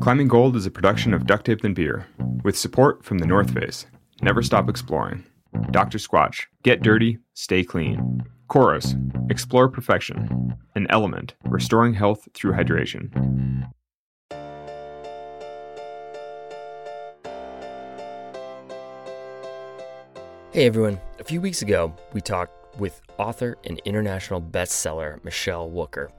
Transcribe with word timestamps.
Climbing 0.00 0.28
Gold 0.28 0.56
is 0.56 0.66
a 0.66 0.70
production 0.70 1.14
of 1.14 1.26
Duct 1.26 1.46
Tape 1.46 1.64
and 1.64 1.74
Beer, 1.74 2.06
with 2.44 2.58
support 2.58 3.04
from 3.04 3.18
the 3.18 3.26
North 3.26 3.52
Face. 3.52 3.86
Never 4.20 4.42
stop 4.42 4.68
exploring. 4.68 5.24
Dr. 5.70 5.98
Squatch, 5.98 6.46
get 6.62 6.82
dirty, 6.82 7.18
stay 7.34 7.64
clean. 7.64 8.22
Coros, 8.48 8.94
explore 9.30 9.68
perfection. 9.68 10.54
An 10.74 10.86
LMNT, 10.88 11.32
restoring 11.44 11.94
health 11.94 12.28
through 12.34 12.52
hydration. 12.52 13.10
Hey 20.52 20.66
everyone, 20.66 21.00
a 21.18 21.24
few 21.24 21.40
weeks 21.40 21.62
ago 21.62 21.94
we 22.12 22.20
talked 22.20 22.78
with 22.78 23.00
author 23.18 23.56
and 23.64 23.80
international 23.84 24.42
bestseller 24.42 25.22
Michele 25.24 25.70
Wucker 25.70 26.10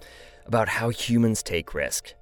about 0.45 0.69
how 0.69 0.89
humans 0.89 1.43
take 1.43 1.73
risk. 1.73 2.13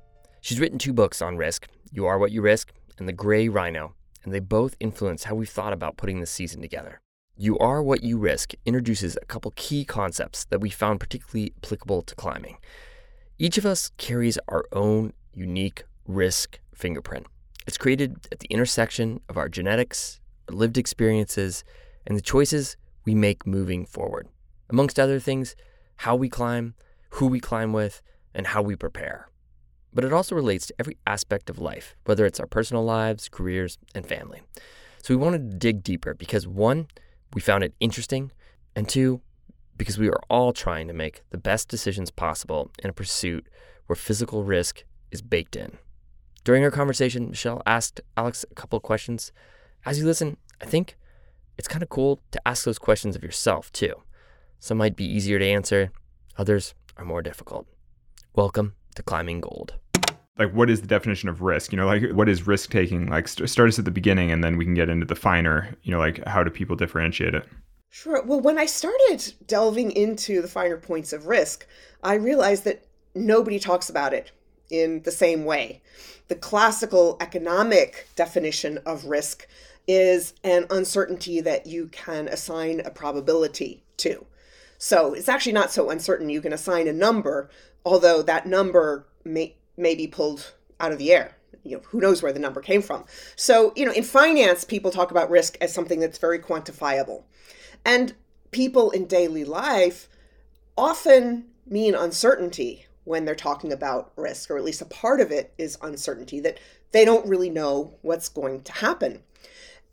She's 0.45 0.59
written 0.59 0.77
two 0.77 0.93
books 0.93 1.23
on 1.23 1.37
risk 1.37 1.67
You 1.91 2.05
Are 2.05 2.19
What 2.19 2.31
You 2.31 2.43
Risk 2.43 2.71
and 2.99 3.07
The 3.07 3.13
Gray 3.13 3.49
Rhino, 3.49 3.95
and 4.23 4.31
they 4.31 4.39
both 4.39 4.75
influence 4.79 5.23
how 5.23 5.33
we've 5.33 5.49
thought 5.49 5.73
about 5.73 5.97
putting 5.97 6.19
this 6.19 6.29
season 6.29 6.61
together. 6.61 7.01
You 7.35 7.57
Are 7.57 7.81
What 7.81 8.03
You 8.03 8.19
Risk 8.19 8.53
introduces 8.63 9.17
a 9.19 9.25
couple 9.25 9.51
key 9.55 9.83
concepts 9.83 10.45
that 10.51 10.61
we 10.61 10.69
found 10.69 10.99
particularly 10.99 11.51
applicable 11.57 12.03
to 12.03 12.13
climbing. 12.13 12.57
Each 13.39 13.57
of 13.57 13.65
us 13.65 13.89
carries 13.97 14.37
our 14.47 14.65
own 14.71 15.13
unique 15.33 15.81
risk 16.05 16.59
fingerprint. 16.75 17.25
It's 17.65 17.79
created 17.79 18.27
at 18.31 18.37
the 18.37 18.47
intersection 18.51 19.21
of 19.27 19.37
our 19.37 19.49
genetics, 19.49 20.19
our 20.47 20.55
lived 20.55 20.77
experiences, 20.77 21.63
and 22.05 22.15
the 22.15 22.21
choices 22.21 22.77
we 23.03 23.15
make 23.15 23.47
moving 23.47 23.83
forward. 23.83 24.27
Amongst 24.69 24.99
other 24.99 25.19
things, 25.19 25.55
how 25.95 26.15
we 26.15 26.29
climb, 26.29 26.75
who 27.13 27.25
we 27.25 27.39
climb 27.39 27.73
with, 27.73 28.03
and 28.35 28.45
how 28.45 28.61
we 28.61 28.75
prepare 28.75 29.27
but 29.95 30.03
it 30.03 30.11
also 30.11 30.35
relates 30.35 30.67
to 30.67 30.75
every 30.77 30.97
aspect 31.07 31.49
of 31.49 31.57
life, 31.57 31.95
whether 32.03 32.25
it's 32.25 32.39
our 32.39 32.45
personal 32.45 32.83
lives, 32.83 33.29
careers, 33.29 33.77
and 33.95 34.05
family. 34.05 34.41
So 35.01 35.15
we 35.15 35.23
wanted 35.23 35.49
to 35.49 35.57
dig 35.57 35.83
deeper 35.83 36.13
because 36.13 36.45
one, 36.45 36.87
we 37.33 37.39
found 37.39 37.63
it 37.63 37.73
interesting, 37.79 38.31
and 38.75 38.89
two, 38.89 39.21
because 39.77 39.97
we 39.97 40.09
are 40.09 40.19
all 40.29 40.51
trying 40.51 40.87
to 40.87 40.93
make 40.93 41.21
the 41.29 41.37
best 41.37 41.69
decisions 41.69 42.11
possible 42.11 42.71
in 42.83 42.89
a 42.89 42.93
pursuit 42.93 43.47
where 43.87 43.95
physical 43.95 44.43
risk 44.43 44.83
is 45.11 45.21
baked 45.21 45.55
in. 45.55 45.77
During 46.43 46.63
our 46.63 46.71
conversation, 46.71 47.29
Michele 47.29 47.61
asked 47.65 48.01
Alex 48.17 48.45
a 48.51 48.55
couple 48.55 48.77
of 48.77 48.83
questions. 48.83 49.31
As 49.85 49.97
you 49.97 50.05
listen, 50.05 50.37
I 50.61 50.65
think 50.65 50.97
it's 51.57 51.67
kind 51.69 51.83
of 51.83 51.89
cool 51.89 52.19
to 52.31 52.41
ask 52.45 52.65
those 52.65 52.79
questions 52.79 53.15
of 53.15 53.23
yourself 53.23 53.71
too. 53.71 53.93
Some 54.59 54.77
might 54.77 54.97
be 54.97 55.05
easier 55.05 55.39
to 55.39 55.45
answer, 55.45 55.91
others 56.37 56.73
are 56.97 57.05
more 57.05 57.21
difficult. 57.21 57.67
Welcome 58.35 58.75
to 58.95 59.03
Climbing 59.03 59.41
Gold 59.41 59.75
like 60.37 60.51
what 60.51 60.69
is 60.69 60.81
the 60.81 60.87
definition 60.87 61.29
of 61.29 61.41
risk? 61.41 61.71
You 61.71 61.77
know 61.77 61.85
like 61.85 62.11
what 62.11 62.29
is 62.29 62.47
risk 62.47 62.71
taking? 62.71 63.07
Like 63.07 63.27
st- 63.27 63.49
start 63.49 63.69
us 63.69 63.79
at 63.79 63.85
the 63.85 63.91
beginning 63.91 64.31
and 64.31 64.43
then 64.43 64.57
we 64.57 64.65
can 64.65 64.73
get 64.73 64.89
into 64.89 65.05
the 65.05 65.15
finer 65.15 65.75
you 65.83 65.91
know 65.91 65.99
like 65.99 66.23
how 66.25 66.43
do 66.43 66.49
people 66.49 66.75
differentiate 66.75 67.33
it? 67.33 67.45
Sure. 67.89 68.23
Well 68.23 68.41
when 68.41 68.57
i 68.57 68.65
started 68.65 69.33
delving 69.47 69.91
into 69.91 70.41
the 70.41 70.47
finer 70.47 70.77
points 70.77 71.13
of 71.13 71.27
risk 71.27 71.65
i 72.03 72.15
realized 72.15 72.65
that 72.65 72.85
nobody 73.13 73.59
talks 73.59 73.89
about 73.89 74.13
it 74.13 74.31
in 74.69 75.01
the 75.03 75.11
same 75.11 75.45
way. 75.45 75.81
The 76.27 76.35
classical 76.35 77.17
economic 77.21 78.07
definition 78.15 78.79
of 78.79 79.05
risk 79.05 79.47
is 79.87 80.33
an 80.43 80.65
uncertainty 80.71 81.39
that 81.41 81.67
you 81.67 81.87
can 81.87 82.27
assign 82.27 82.79
a 82.79 82.89
probability 82.89 83.83
to. 83.97 84.25
So 84.79 85.13
it's 85.13 85.29
actually 85.29 85.53
not 85.53 85.71
so 85.71 85.91
uncertain 85.91 86.29
you 86.29 86.41
can 86.41 86.51
assign 86.51 86.87
a 86.87 86.93
number 86.93 87.49
although 87.85 88.21
that 88.23 88.47
number 88.47 89.05
may 89.23 89.55
may 89.77 89.95
be 89.95 90.07
pulled 90.07 90.53
out 90.79 90.91
of 90.91 90.97
the 90.97 91.11
air. 91.11 91.35
You 91.63 91.77
know, 91.77 91.83
who 91.87 91.99
knows 91.99 92.21
where 92.21 92.33
the 92.33 92.39
number 92.39 92.61
came 92.61 92.81
from. 92.81 93.05
So, 93.35 93.73
you 93.75 93.85
know, 93.85 93.91
in 93.91 94.03
finance, 94.03 94.63
people 94.63 94.91
talk 94.91 95.09
about 95.09 95.31
risk 95.31 95.57
as 95.61 95.73
something 95.73 95.99
that's 95.99 96.19
very 96.19 96.37
quantifiable. 96.37 97.23
And 97.83 98.13
people 98.51 98.91
in 98.91 99.07
daily 99.07 99.43
life 99.43 100.07
often 100.77 101.45
mean 101.65 101.95
uncertainty 101.95 102.85
when 103.03 103.25
they're 103.25 103.35
talking 103.35 103.71
about 103.71 104.11
risk, 104.15 104.49
or 104.51 104.57
at 104.57 104.63
least 104.63 104.81
a 104.81 104.85
part 104.85 105.21
of 105.21 105.31
it 105.31 105.53
is 105.57 105.77
uncertainty, 105.81 106.39
that 106.39 106.59
they 106.91 107.05
don't 107.05 107.27
really 107.27 107.49
know 107.49 107.93
what's 108.01 108.29
going 108.29 108.61
to 108.61 108.71
happen. 108.71 109.21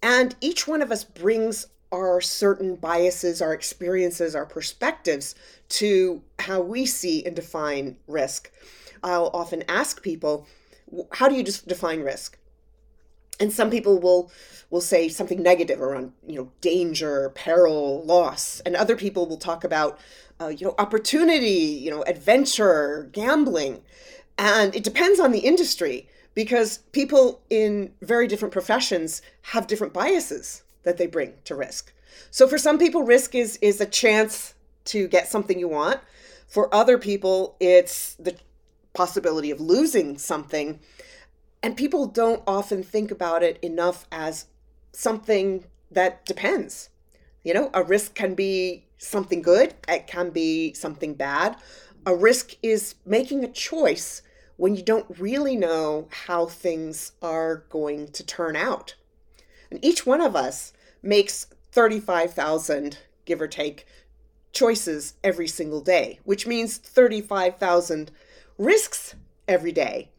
And 0.03 0.35
each 0.41 0.67
one 0.67 0.83
of 0.83 0.91
us 0.91 1.05
brings 1.05 1.69
our 1.93 2.21
certain 2.21 2.77
biases, 2.77 3.43
our 3.43 3.53
experiences, 3.53 4.35
our 4.35 4.47
perspectives 4.47 5.35
to 5.69 6.23
how 6.39 6.61
we 6.61 6.87
see 6.87 7.25
and 7.25 7.37
define 7.37 7.97
risk. 8.07 8.51
I'll 9.03 9.31
often 9.33 9.65
ask 9.69 10.03
people, 10.03 10.47
how 11.13 11.29
do 11.29 11.35
you 11.35 11.43
just 11.43 11.67
define 11.67 12.01
risk? 12.01 12.39
And 13.41 13.53
some 13.53 13.71
people 13.71 13.99
will 13.99 14.31
will 14.71 14.81
say 14.81 15.09
something 15.09 15.43
negative 15.43 15.81
around 15.81 16.13
you 16.27 16.37
know 16.37 16.53
danger, 16.61 17.31
peril, 17.35 18.05
loss, 18.05 18.61
and 18.61 18.77
other 18.77 18.97
people 18.97 19.27
will 19.27 19.37
talk 19.37 19.65
about 19.65 19.99
uh, 20.41 20.49
you 20.49 20.67
know 20.67 20.75
opportunity, 20.79 21.49
you 21.49 21.91
know 21.91 22.03
adventure, 22.03 23.09
gambling, 23.13 23.83
and 24.39 24.75
it 24.75 24.85
depends 24.85 25.19
on 25.19 25.33
the 25.33 25.41
industry 25.41 26.09
because 26.35 26.79
people 26.93 27.41
in 27.51 27.93
very 28.01 28.27
different 28.27 28.53
professions 28.53 29.23
have 29.43 29.67
different 29.67 29.93
biases 29.93 30.63
that 30.85 30.97
they 30.97 31.07
bring 31.07 31.35
to 31.45 31.55
risk. 31.55 31.93
So 32.31 32.47
for 32.47 32.59
some 32.59 32.79
people, 32.79 33.03
risk 33.03 33.35
is 33.35 33.59
is 33.61 33.81
a 33.81 33.87
chance 33.87 34.55
to 34.87 35.09
get 35.09 35.29
something 35.29 35.59
you 35.59 35.69
want. 35.69 36.01
For 36.47 36.73
other 36.75 36.99
people, 36.99 37.57
it's 37.61 38.15
the 38.15 38.37
possibility 38.93 39.51
of 39.51 39.61
losing 39.61 40.19
something. 40.19 40.81
And 41.63 41.77
people 41.77 42.07
don't 42.07 42.43
often 42.47 42.83
think 42.83 43.11
about 43.11 43.43
it 43.43 43.59
enough 43.63 44.07
as 44.11 44.47
something 44.93 45.65
that 45.91 46.25
depends. 46.25 46.91
You 47.43 47.55
know, 47.55 47.71
a 47.75 47.83
risk 47.83 48.15
can 48.15 48.35
be 48.35 48.85
something 48.99 49.43
good, 49.43 49.75
it 49.89 50.07
can 50.07 50.31
be 50.31 50.73
something 50.75 51.15
bad. 51.15 51.57
A 52.07 52.15
risk 52.15 52.57
is 52.63 52.95
making 53.05 53.45
a 53.45 53.49
choice 53.49 54.23
when 54.57 54.75
you 54.77 54.83
don't 54.83 55.19
really 55.19 55.57
know 55.57 56.09
how 56.27 56.47
things 56.47 57.13
are 57.23 57.65
going 57.69 58.09
to 58.09 58.25
turn 58.25 58.55
out. 58.57 58.95
And 59.71 59.85
each 59.85 60.07
one 60.07 60.21
of 60.21 60.37
us 60.37 60.73
makes 61.03 61.47
35,000, 61.73 62.99
give 63.25 63.41
or 63.41 63.49
take, 63.49 63.87
choices 64.53 65.15
every 65.25 65.49
single 65.49 65.81
day, 65.81 66.21
which 66.25 66.47
means 66.47 66.77
35,000 66.77 68.11
risks 68.59 69.15
every 69.49 69.73
day. 69.73 70.11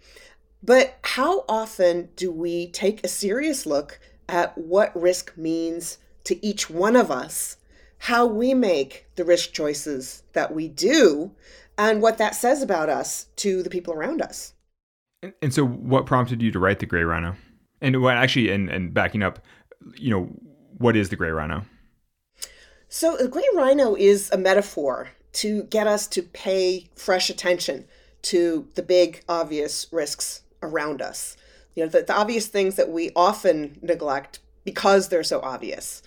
But 0.62 0.98
how 1.04 1.44
often 1.50 2.10
do 2.16 2.32
we 2.32 2.68
take 2.68 3.04
a 3.04 3.10
serious 3.10 3.66
look 3.66 4.00
at 4.30 4.58
what 4.58 5.00
risk 5.00 5.36
means 5.38 5.98
to 6.24 6.44
each 6.46 6.70
one 6.70 6.96
of 6.96 7.12
us, 7.12 7.58
how 7.98 8.26
we 8.26 8.54
make 8.54 9.08
the 9.16 9.26
risk 9.26 9.52
choices 9.52 10.24
that 10.34 10.54
we 10.54 10.70
do, 10.70 11.32
and 11.78 12.02
what 12.02 12.18
that 12.18 12.36
says 12.36 12.62
about 12.62 12.90
us 12.90 13.28
to 13.38 13.62
the 13.62 13.70
people 13.70 13.94
around 13.94 14.22
us? 14.22 14.54
And, 15.22 15.34
and 15.42 15.54
so, 15.54 15.66
what 15.66 16.06
prompted 16.06 16.42
you 16.42 16.52
to 16.52 16.60
write 16.60 16.80
The 16.80 16.86
Gray 16.86 17.04
Rhino? 17.04 17.36
And 17.82 18.02
what 18.02 18.16
actually, 18.16 18.50
and, 18.50 18.70
and 18.70 18.94
backing 18.94 19.24
up, 19.24 19.40
you 19.96 20.12
know, 20.12 20.30
what 20.78 20.96
is 20.96 21.10
the 21.10 21.18
Gray 21.18 21.30
Rhino? 21.30 21.66
So, 22.88 23.18
the 23.18 23.28
Gray 23.28 23.48
Rhino 23.54 23.96
is 23.96 24.32
a 24.32 24.38
metaphor 24.38 25.10
to 25.34 25.64
get 25.64 25.88
us 25.88 26.08
to 26.08 26.22
pay 26.22 26.90
fresh 26.96 27.30
attention 27.30 27.86
to 28.24 28.68
the 28.76 28.82
big 28.82 29.24
obvious 29.30 29.88
risks 29.92 30.42
around 30.62 31.02
us. 31.02 31.38
You 31.76 31.84
know, 31.84 31.90
the, 31.90 32.04
the 32.04 32.16
obvious 32.16 32.48
things 32.48 32.76
that 32.76 32.90
we 32.90 33.12
often 33.16 33.78
neglect 33.82 34.40
because 34.64 35.10
they're 35.10 35.24
so 35.24 35.42
obvious. 35.42 36.02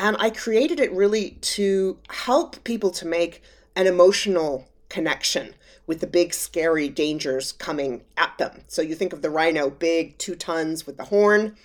And 0.00 0.16
I 0.18 0.30
created 0.30 0.80
it 0.80 0.92
really 0.92 1.30
to 1.30 1.98
help 2.08 2.62
people 2.64 2.90
to 2.92 3.06
make 3.06 3.42
an 3.74 3.86
emotional 3.86 4.68
connection 4.88 5.54
with 5.86 6.00
the 6.00 6.06
big 6.06 6.34
scary 6.34 6.88
dangers 6.88 7.52
coming 7.52 8.02
at 8.16 8.36
them. 8.38 8.62
So 8.68 8.82
you 8.82 8.94
think 8.94 9.12
of 9.12 9.22
the 9.22 9.30
rhino, 9.30 9.70
big, 9.70 10.16
two 10.18 10.34
tons 10.34 10.86
with 10.86 10.96
the 10.96 11.04
horn, 11.04 11.56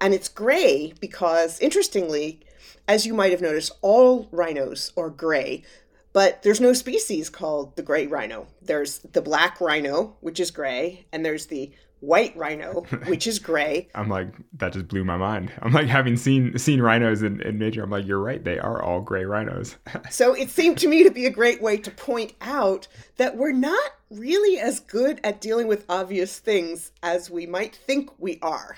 and 0.00 0.14
it's 0.14 0.28
gray 0.28 0.92
because, 1.00 1.58
interestingly, 1.60 2.40
as 2.86 3.06
you 3.06 3.14
might 3.14 3.32
have 3.32 3.40
noticed, 3.40 3.72
all 3.82 4.28
rhinos 4.30 4.92
are 4.96 5.10
gray, 5.10 5.62
but 6.18 6.42
there's 6.42 6.60
no 6.60 6.72
species 6.72 7.30
called 7.30 7.76
the 7.76 7.82
gray 7.84 8.08
rhino. 8.08 8.48
There's 8.60 8.98
the 8.98 9.22
black 9.22 9.60
rhino, 9.60 10.16
which 10.18 10.40
is 10.40 10.50
gray, 10.50 11.06
and 11.12 11.24
there's 11.24 11.46
the 11.46 11.70
white 12.00 12.36
rhino, 12.36 12.80
which 13.06 13.28
is 13.28 13.38
gray. 13.38 13.88
I'm 13.94 14.08
like, 14.08 14.26
that 14.54 14.72
just 14.72 14.88
blew 14.88 15.04
my 15.04 15.16
mind. 15.16 15.52
I'm 15.62 15.72
like, 15.72 15.86
having 15.86 16.16
seen 16.16 16.58
seen 16.58 16.82
rhinos 16.82 17.22
in, 17.22 17.40
in 17.42 17.56
nature, 17.56 17.84
I'm 17.84 17.90
like, 17.90 18.04
you're 18.04 18.18
right, 18.18 18.42
they 18.42 18.58
are 18.58 18.82
all 18.82 19.00
gray 19.00 19.26
rhinos. 19.26 19.76
so 20.10 20.34
it 20.34 20.50
seemed 20.50 20.78
to 20.78 20.88
me 20.88 21.04
to 21.04 21.10
be 21.12 21.24
a 21.24 21.30
great 21.30 21.62
way 21.62 21.76
to 21.76 21.90
point 21.92 22.32
out 22.40 22.88
that 23.16 23.36
we're 23.36 23.52
not 23.52 23.92
really 24.10 24.58
as 24.58 24.80
good 24.80 25.20
at 25.22 25.40
dealing 25.40 25.68
with 25.68 25.84
obvious 25.88 26.40
things 26.40 26.90
as 27.00 27.30
we 27.30 27.46
might 27.46 27.76
think 27.76 28.10
we 28.18 28.40
are 28.42 28.74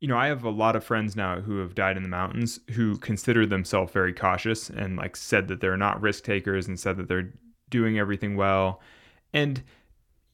you 0.00 0.08
know, 0.08 0.16
I 0.18 0.26
have 0.26 0.44
a 0.44 0.50
lot 0.50 0.76
of 0.76 0.84
friends 0.84 1.16
now 1.16 1.40
who 1.40 1.58
have 1.58 1.74
died 1.74 1.96
in 1.96 2.02
the 2.02 2.08
mountains 2.08 2.60
who 2.72 2.98
consider 2.98 3.46
themselves 3.46 3.92
very 3.92 4.12
cautious 4.12 4.68
and 4.68 4.96
like 4.96 5.16
said 5.16 5.48
that 5.48 5.60
they're 5.60 5.76
not 5.76 6.00
risk 6.00 6.24
takers 6.24 6.68
and 6.68 6.78
said 6.78 6.96
that 6.98 7.08
they're 7.08 7.32
doing 7.70 7.98
everything 7.98 8.36
well. 8.36 8.80
And 9.32 9.62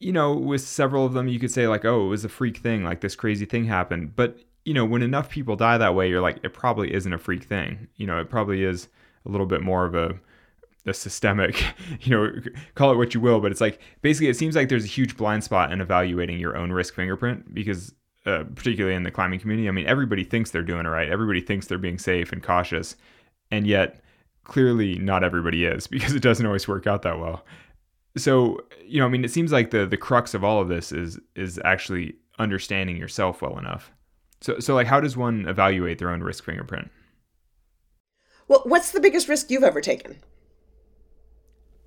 you 0.03 0.11
know, 0.11 0.33
with 0.33 0.61
several 0.61 1.05
of 1.05 1.13
them, 1.13 1.29
you 1.29 1.39
could 1.39 1.51
say, 1.51 1.67
like, 1.67 1.85
oh, 1.85 2.05
it 2.05 2.09
was 2.09 2.25
a 2.25 2.29
freak 2.29 2.57
thing, 2.57 2.83
like 2.83 2.99
this 2.99 3.15
crazy 3.15 3.45
thing 3.45 3.65
happened. 3.65 4.15
But, 4.15 4.37
you 4.65 4.73
know, 4.73 4.83
when 4.83 5.01
enough 5.01 5.29
people 5.29 5.55
die 5.55 5.77
that 5.77 5.95
way, 5.95 6.09
you're 6.09 6.21
like, 6.21 6.39
it 6.43 6.53
probably 6.53 6.93
isn't 6.93 7.13
a 7.13 7.17
freak 7.17 7.45
thing. 7.45 7.87
You 7.95 8.05
know, 8.05 8.19
it 8.19 8.29
probably 8.29 8.63
is 8.63 8.89
a 9.25 9.29
little 9.29 9.47
bit 9.47 9.61
more 9.61 9.85
of 9.85 9.95
a, 9.95 10.19
a 10.85 10.93
systemic, 10.93 11.63
you 12.01 12.11
know, 12.11 12.33
call 12.75 12.91
it 12.91 12.97
what 12.97 13.13
you 13.13 13.21
will, 13.21 13.39
but 13.39 13.51
it's 13.51 13.61
like 13.61 13.79
basically 14.01 14.27
it 14.27 14.35
seems 14.35 14.57
like 14.57 14.67
there's 14.67 14.83
a 14.83 14.87
huge 14.87 15.15
blind 15.15 15.45
spot 15.45 15.71
in 15.71 15.79
evaluating 15.79 16.37
your 16.37 16.57
own 16.57 16.71
risk 16.73 16.93
fingerprint 16.93 17.53
because, 17.53 17.93
uh, 18.25 18.43
particularly 18.55 18.95
in 18.95 19.03
the 19.03 19.11
climbing 19.11 19.39
community, 19.39 19.67
I 19.67 19.71
mean, 19.71 19.85
everybody 19.85 20.23
thinks 20.23 20.51
they're 20.51 20.61
doing 20.61 20.85
it 20.85 20.89
right. 20.89 21.09
Everybody 21.09 21.41
thinks 21.41 21.67
they're 21.67 21.77
being 21.77 21.97
safe 21.97 22.31
and 22.31 22.41
cautious. 22.41 22.95
And 23.51 23.67
yet, 23.67 24.01
clearly, 24.43 24.97
not 24.99 25.23
everybody 25.23 25.65
is 25.65 25.87
because 25.87 26.15
it 26.15 26.21
doesn't 26.21 26.45
always 26.45 26.67
work 26.67 26.87
out 26.87 27.01
that 27.03 27.19
well. 27.19 27.45
So, 28.15 28.59
you 28.85 28.99
know, 28.99 29.05
I 29.05 29.09
mean, 29.09 29.25
it 29.25 29.31
seems 29.31 29.51
like 29.51 29.71
the 29.71 29.85
the 29.85 29.97
crux 29.97 30.33
of 30.33 30.43
all 30.43 30.61
of 30.61 30.67
this 30.67 30.91
is 30.91 31.19
is 31.35 31.59
actually 31.65 32.15
understanding 32.39 32.97
yourself 32.97 33.41
well 33.41 33.57
enough. 33.57 33.91
So, 34.41 34.59
so 34.59 34.75
like, 34.75 34.87
how 34.87 34.99
does 34.99 35.17
one 35.17 35.47
evaluate 35.47 35.99
their 35.99 36.09
own 36.09 36.21
risk 36.21 36.43
fingerprint? 36.43 36.91
Well, 38.47 38.61
what's 38.65 38.91
the 38.91 38.99
biggest 38.99 39.29
risk 39.29 39.49
you've 39.49 39.63
ever 39.63 39.81
taken? 39.81 40.17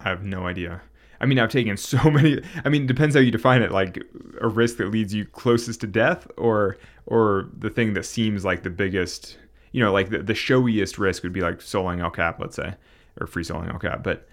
I 0.01 0.09
have 0.09 0.25
no 0.25 0.47
idea. 0.47 0.83
I 1.21 1.27
mean, 1.27 1.39
I've 1.39 1.51
taken 1.51 1.77
so 1.77 2.11
many. 2.11 2.41
I 2.65 2.69
mean, 2.69 2.85
it 2.85 2.89
depends 2.89 3.15
how 3.15 3.21
you 3.21 3.31
define 3.31 3.63
it. 3.63 3.73
Like 3.73 4.03
a 4.41 4.49
risk 4.49 4.77
that 4.79 4.91
leads 4.91 5.15
you 5.15 5.25
closest 5.25 5.81
to 5.83 5.87
death, 5.87 6.27
or 6.37 6.77
or 7.07 7.49
the 7.57 7.71
thing 7.71 7.95
that 7.95 8.05
seems 8.05 8.45
like 8.45 8.63
the 8.63 8.71
biggest. 8.71 9.39
You 9.73 9.83
know, 9.83 9.93
like 9.93 10.09
the, 10.09 10.23
the 10.23 10.35
showiest 10.35 10.99
risk 10.99 11.23
would 11.23 11.35
be 11.35 11.43
like 11.43 11.59
soloing 11.59 12.01
El 12.01 12.11
Cap, 12.11 12.41
let's 12.41 12.57
say, 12.57 12.75
or 13.21 13.27
free 13.27 13.45
soloing 13.45 13.71
El 13.71 13.79
Cap. 13.79 14.03
But, 14.03 14.27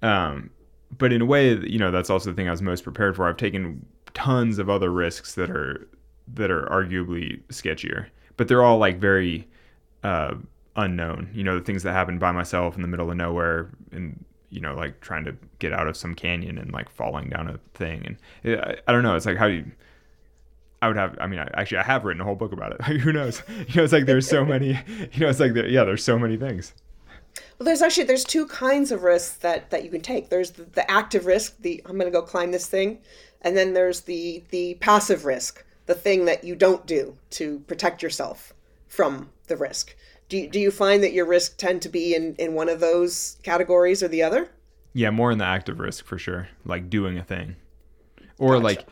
um, 0.00 0.48
but 0.96 1.12
in 1.12 1.20
a 1.20 1.26
way, 1.26 1.54
you 1.54 1.78
know, 1.78 1.90
that's 1.90 2.08
also 2.08 2.30
the 2.30 2.36
thing 2.36 2.48
I 2.48 2.50
was 2.50 2.62
most 2.62 2.82
prepared 2.82 3.14
for. 3.14 3.28
I've 3.28 3.36
taken 3.36 3.84
tons 4.14 4.58
of 4.58 4.70
other 4.70 4.90
risks 4.90 5.34
that 5.34 5.50
are 5.50 5.86
that 6.34 6.50
are 6.50 6.66
arguably 6.66 7.42
sketchier, 7.48 8.06
but 8.36 8.48
they're 8.48 8.62
all 8.62 8.78
like 8.78 8.98
very 8.98 9.46
uh, 10.02 10.34
unknown. 10.76 11.28
You 11.32 11.44
know, 11.44 11.58
the 11.58 11.64
things 11.64 11.82
that 11.82 11.92
happen 11.92 12.18
by 12.18 12.32
myself 12.32 12.76
in 12.76 12.82
the 12.82 12.88
middle 12.88 13.10
of 13.10 13.16
nowhere 13.16 13.70
and 13.92 14.24
you 14.50 14.60
know, 14.60 14.74
like 14.74 15.00
trying 15.00 15.24
to 15.24 15.36
get 15.58 15.72
out 15.72 15.86
of 15.86 15.96
some 15.96 16.14
canyon 16.14 16.58
and 16.58 16.72
like 16.72 16.88
falling 16.88 17.30
down 17.30 17.48
a 17.48 17.58
thing. 17.74 18.04
And 18.06 18.16
it, 18.42 18.58
I, 18.58 18.76
I, 18.86 18.92
don't 18.92 19.02
know. 19.02 19.16
It's 19.16 19.26
like, 19.26 19.36
how 19.36 19.48
do 19.48 19.54
you, 19.54 19.64
I 20.82 20.88
would 20.88 20.96
have, 20.96 21.16
I 21.20 21.26
mean, 21.26 21.40
I, 21.40 21.48
actually, 21.54 21.78
I 21.78 21.82
have 21.84 22.04
written 22.04 22.20
a 22.20 22.24
whole 22.24 22.34
book 22.34 22.52
about 22.52 22.72
it. 22.72 22.80
like, 22.80 22.96
Who 23.00 23.12
knows? 23.12 23.42
You 23.48 23.76
know, 23.76 23.84
it's 23.84 23.92
like 23.92 24.06
there's 24.06 24.28
so 24.28 24.44
many, 24.44 24.68
you 25.12 25.20
know, 25.20 25.28
it's 25.28 25.40
like, 25.40 25.54
there, 25.54 25.68
yeah, 25.68 25.84
there's 25.84 26.04
so 26.04 26.18
many 26.18 26.36
things. 26.36 26.72
Well, 27.58 27.64
there's 27.64 27.82
actually 27.82 28.04
there's 28.04 28.24
two 28.24 28.46
kinds 28.46 28.92
of 28.92 29.02
risks 29.02 29.36
that 29.36 29.70
that 29.70 29.82
you 29.82 29.90
can 29.90 30.02
take. 30.02 30.28
There's 30.28 30.52
the, 30.52 30.64
the 30.64 30.90
active 30.90 31.26
risk, 31.26 31.56
the 31.60 31.82
I'm 31.86 31.98
going 31.98 32.10
to 32.10 32.10
go 32.10 32.22
climb 32.22 32.50
this 32.50 32.66
thing, 32.66 32.98
and 33.42 33.56
then 33.56 33.72
there's 33.72 34.02
the 34.02 34.42
the 34.50 34.74
passive 34.74 35.24
risk, 35.24 35.64
the 35.86 35.94
thing 35.94 36.26
that 36.26 36.44
you 36.44 36.54
don't 36.54 36.86
do 36.86 37.16
to 37.30 37.60
protect 37.60 38.02
yourself 38.02 38.52
from 38.88 39.30
the 39.46 39.56
risk. 39.56 39.94
Do 40.28 40.38
you, 40.38 40.48
do 40.48 40.58
you 40.58 40.70
find 40.70 41.02
that 41.02 41.12
your 41.12 41.26
risk 41.26 41.56
tend 41.56 41.82
to 41.82 41.88
be 41.88 42.14
in, 42.14 42.34
in 42.36 42.54
one 42.54 42.68
of 42.68 42.80
those 42.80 43.36
categories 43.42 44.02
or 44.02 44.08
the 44.08 44.22
other? 44.22 44.50
Yeah, 44.92 45.10
more 45.10 45.30
in 45.30 45.38
the 45.38 45.44
active 45.44 45.78
risk 45.78 46.04
for 46.04 46.18
sure, 46.18 46.48
like 46.64 46.90
doing 46.90 47.18
a 47.18 47.22
thing. 47.22 47.56
Or 48.38 48.54
gotcha. 48.54 48.64
like, 48.64 48.86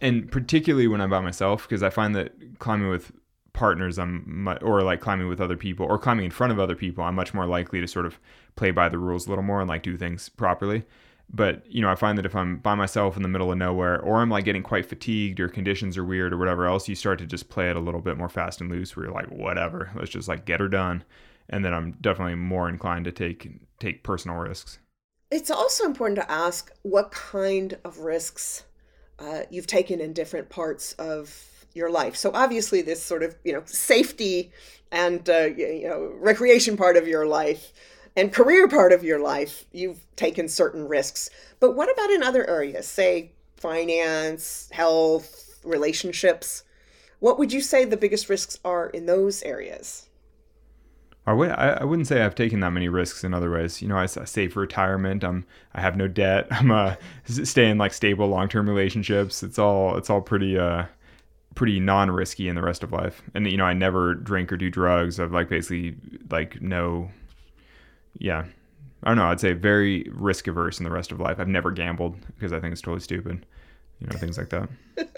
and 0.00 0.30
particularly 0.30 0.88
when 0.88 1.00
I'm 1.00 1.10
by 1.10 1.20
myself, 1.20 1.66
because 1.66 1.82
I 1.82 1.90
find 1.90 2.14
that 2.16 2.58
climbing 2.58 2.88
with 2.88 3.12
partners, 3.52 3.98
I'm, 3.98 4.48
or 4.60 4.82
like 4.82 5.00
climbing 5.00 5.28
with 5.28 5.40
other 5.40 5.56
people, 5.56 5.86
or 5.86 5.98
climbing 5.98 6.26
in 6.26 6.30
front 6.30 6.52
of 6.52 6.60
other 6.60 6.76
people, 6.76 7.04
I'm 7.04 7.14
much 7.14 7.32
more 7.32 7.46
likely 7.46 7.80
to 7.80 7.88
sort 7.88 8.06
of 8.06 8.18
play 8.56 8.70
by 8.70 8.88
the 8.88 8.98
rules 8.98 9.26
a 9.26 9.30
little 9.30 9.44
more 9.44 9.60
and 9.60 9.68
like 9.68 9.82
do 9.82 9.96
things 9.96 10.28
properly 10.28 10.84
but 11.30 11.62
you 11.70 11.82
know 11.82 11.90
i 11.90 11.94
find 11.94 12.16
that 12.16 12.26
if 12.26 12.34
i'm 12.34 12.58
by 12.58 12.74
myself 12.74 13.16
in 13.16 13.22
the 13.22 13.28
middle 13.28 13.52
of 13.52 13.58
nowhere 13.58 14.00
or 14.00 14.20
i'm 14.20 14.30
like 14.30 14.44
getting 14.44 14.62
quite 14.62 14.86
fatigued 14.86 15.40
or 15.40 15.48
conditions 15.48 15.96
are 15.98 16.04
weird 16.04 16.32
or 16.32 16.38
whatever 16.38 16.66
else 16.66 16.88
you 16.88 16.94
start 16.94 17.18
to 17.18 17.26
just 17.26 17.48
play 17.48 17.68
it 17.68 17.76
a 17.76 17.80
little 17.80 18.00
bit 18.00 18.16
more 18.16 18.28
fast 18.28 18.60
and 18.60 18.70
loose 18.70 18.96
where 18.96 19.06
you're 19.06 19.14
like 19.14 19.30
whatever 19.30 19.90
let's 19.94 20.10
just 20.10 20.28
like 20.28 20.44
get 20.44 20.60
her 20.60 20.68
done. 20.68 21.04
And 21.50 21.64
then 21.64 21.72
i'm 21.72 21.92
definitely 22.00 22.34
more 22.34 22.68
inclined 22.68 23.04
to 23.06 23.12
take 23.12 23.48
take 23.80 24.02
personal 24.02 24.36
risks. 24.36 24.78
It's 25.30 25.50
also 25.50 25.84
important 25.84 26.18
to 26.20 26.30
ask 26.30 26.70
what 26.82 27.10
kind 27.10 27.76
of 27.84 27.98
risks 27.98 28.64
uh, 29.18 29.42
you've 29.50 29.66
taken 29.66 30.00
in 30.00 30.12
different 30.12 30.48
parts 30.48 30.94
of 30.94 31.66
your 31.74 31.90
life. 31.90 32.16
So 32.16 32.30
obviously 32.32 32.82
this 32.82 33.02
sort 33.02 33.22
of 33.22 33.36
you 33.44 33.52
know 33.52 33.62
safety 33.66 34.52
and 34.90 35.28
uh, 35.28 35.48
you 35.56 35.88
know 35.88 36.12
recreation 36.18 36.76
part 36.76 36.96
of 36.96 37.06
your 37.06 37.26
life 37.26 37.72
and 38.18 38.32
career 38.32 38.66
part 38.66 38.92
of 38.92 39.04
your 39.04 39.20
life, 39.20 39.64
you've 39.72 40.00
taken 40.16 40.48
certain 40.48 40.88
risks. 40.88 41.30
But 41.60 41.76
what 41.76 41.90
about 41.92 42.10
in 42.10 42.24
other 42.24 42.48
areas, 42.50 42.88
say 42.88 43.30
finance, 43.56 44.68
health, 44.72 45.60
relationships? 45.64 46.64
What 47.20 47.38
would 47.38 47.52
you 47.52 47.60
say 47.60 47.84
the 47.84 47.96
biggest 47.96 48.28
risks 48.28 48.58
are 48.64 48.88
in 48.88 49.06
those 49.06 49.42
areas? 49.44 50.08
I 51.26 51.84
wouldn't 51.84 52.08
say 52.08 52.22
I've 52.22 52.34
taken 52.34 52.60
that 52.60 52.70
many 52.70 52.88
risks 52.88 53.22
in 53.22 53.34
other 53.34 53.50
ways. 53.50 53.82
You 53.82 53.88
know, 53.88 53.98
I, 53.98 54.06
save 54.06 54.54
for 54.54 54.60
retirement. 54.60 55.22
I'm 55.22 55.44
I 55.74 55.80
have 55.82 55.94
no 55.94 56.08
debt. 56.08 56.48
I'm 56.50 56.70
uh, 56.70 56.96
staying 57.24 57.78
like 57.78 57.92
stable 57.92 58.26
long 58.28 58.48
term 58.48 58.68
relationships. 58.68 59.42
It's 59.42 59.58
all 59.58 59.96
it's 59.96 60.08
all 60.10 60.22
pretty 60.22 60.58
uh 60.58 60.86
pretty 61.54 61.80
non 61.80 62.10
risky 62.10 62.48
in 62.48 62.54
the 62.54 62.62
rest 62.62 62.82
of 62.82 62.92
life. 62.92 63.22
And 63.34 63.46
you 63.46 63.58
know, 63.58 63.66
I 63.66 63.74
never 63.74 64.14
drink 64.14 64.50
or 64.50 64.56
do 64.56 64.70
drugs. 64.70 65.20
I've 65.20 65.32
like 65.32 65.50
basically 65.50 65.96
like 66.30 66.62
no 66.62 67.10
yeah, 68.18 68.44
I 69.02 69.08
don't 69.08 69.16
know. 69.16 69.26
I'd 69.26 69.40
say 69.40 69.52
very 69.52 70.06
risk 70.12 70.46
averse 70.46 70.78
in 70.78 70.84
the 70.84 70.90
rest 70.90 71.12
of 71.12 71.20
life. 71.20 71.38
I've 71.38 71.48
never 71.48 71.70
gambled 71.70 72.16
because 72.34 72.52
I 72.52 72.60
think 72.60 72.72
it's 72.72 72.82
totally 72.82 73.00
stupid. 73.00 73.46
You 74.00 74.06
know, 74.08 74.18
things 74.18 74.38
like 74.38 74.50
that. 74.50 74.68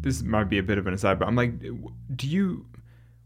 this 0.00 0.22
might 0.22 0.44
be 0.44 0.58
a 0.58 0.62
bit 0.62 0.78
of 0.78 0.86
an 0.86 0.94
aside, 0.94 1.18
but 1.18 1.28
I'm 1.28 1.36
like, 1.36 1.60
do 2.16 2.26
you, 2.26 2.66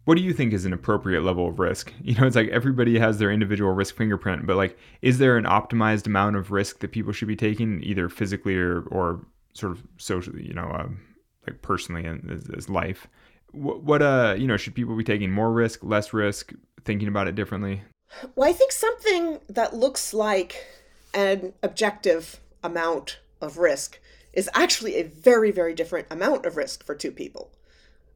what 0.05 0.17
do 0.17 0.23
you 0.23 0.33
think 0.33 0.53
is 0.53 0.65
an 0.65 0.73
appropriate 0.73 1.23
level 1.23 1.49
of 1.49 1.59
risk? 1.59 1.93
You 2.05 2.15
know, 2.17 2.27
it's 2.27 2.37
like 2.37 2.49
everybody 2.49 2.99
has 2.99 3.19
their 3.19 3.31
individual 3.31 3.73
risk 3.73 3.97
fingerprint, 3.97 4.47
but 4.47 4.56
like, 4.56 4.79
is 5.01 5.19
there 5.19 5.39
an 5.39 5.45
optimized 5.45 6.06
amount 6.06 6.37
of 6.37 6.51
risk 6.51 6.81
that 6.81 6.93
people 6.93 7.12
should 7.12 7.29
be 7.29 7.37
taking, 7.37 7.83
either 7.83 8.09
physically 8.09 8.56
or, 8.56 8.83
or 8.83 9.25
sort 9.55 9.73
of 9.73 9.83
socially, 9.97 10.47
you 10.47 10.53
know, 10.53 10.71
um, 10.71 11.01
like 11.47 11.62
personally 11.62 12.05
in 12.05 12.29
as, 12.31 12.51
as 12.55 12.69
life? 12.69 13.09
What, 13.53 13.83
what, 13.83 14.03
uh, 14.03 14.35
you 14.39 14.47
know, 14.47 14.59
should 14.59 14.75
people 14.75 14.97
be 14.97 15.05
taking 15.05 15.31
more 15.31 15.51
risk, 15.51 15.83
less 15.83 16.12
risk, 16.12 16.53
thinking 16.85 17.09
about 17.09 17.27
it 17.27 17.35
differently? 17.35 17.83
Well, 18.34 18.49
I 18.49 18.53
think 18.53 18.73
something 18.73 19.41
that 19.49 19.75
looks 19.75 20.13
like 20.13 20.67
an 21.15 21.55
objective 21.63 22.41
amount 22.63 23.19
of 23.41 23.56
risk 23.56 23.99
is 24.34 24.51
actually 24.55 24.96
a 24.96 25.05
very, 25.05 25.51
very 25.51 25.75
different 25.75 26.08
amount 26.11 26.44
of 26.44 26.56
risk 26.56 26.84
for 26.84 26.94
two 26.94 27.11
people 27.11 27.51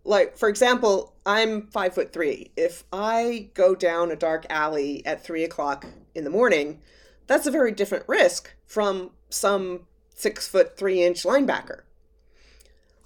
like 0.04 0.36
for 0.36 0.48
example 0.48 1.14
i'm 1.26 1.66
five 1.68 1.94
foot 1.94 2.12
three. 2.12 2.50
If 2.56 2.84
i 2.92 3.48
go 3.54 3.74
down 3.74 4.10
a 4.10 4.16
dark 4.16 4.46
alley 4.50 5.04
at 5.06 5.24
three 5.24 5.44
o'clock 5.44 5.86
in 6.14 6.24
the 6.24 6.30
morning 6.30 6.80
that's 7.26 7.46
a 7.46 7.50
very 7.50 7.72
different 7.72 8.04
risk 8.08 8.52
from 8.66 9.10
some 9.30 9.86
six 10.14 10.48
foot 10.48 10.76
three 10.76 11.02
inch 11.02 11.22
linebacker. 11.24 11.82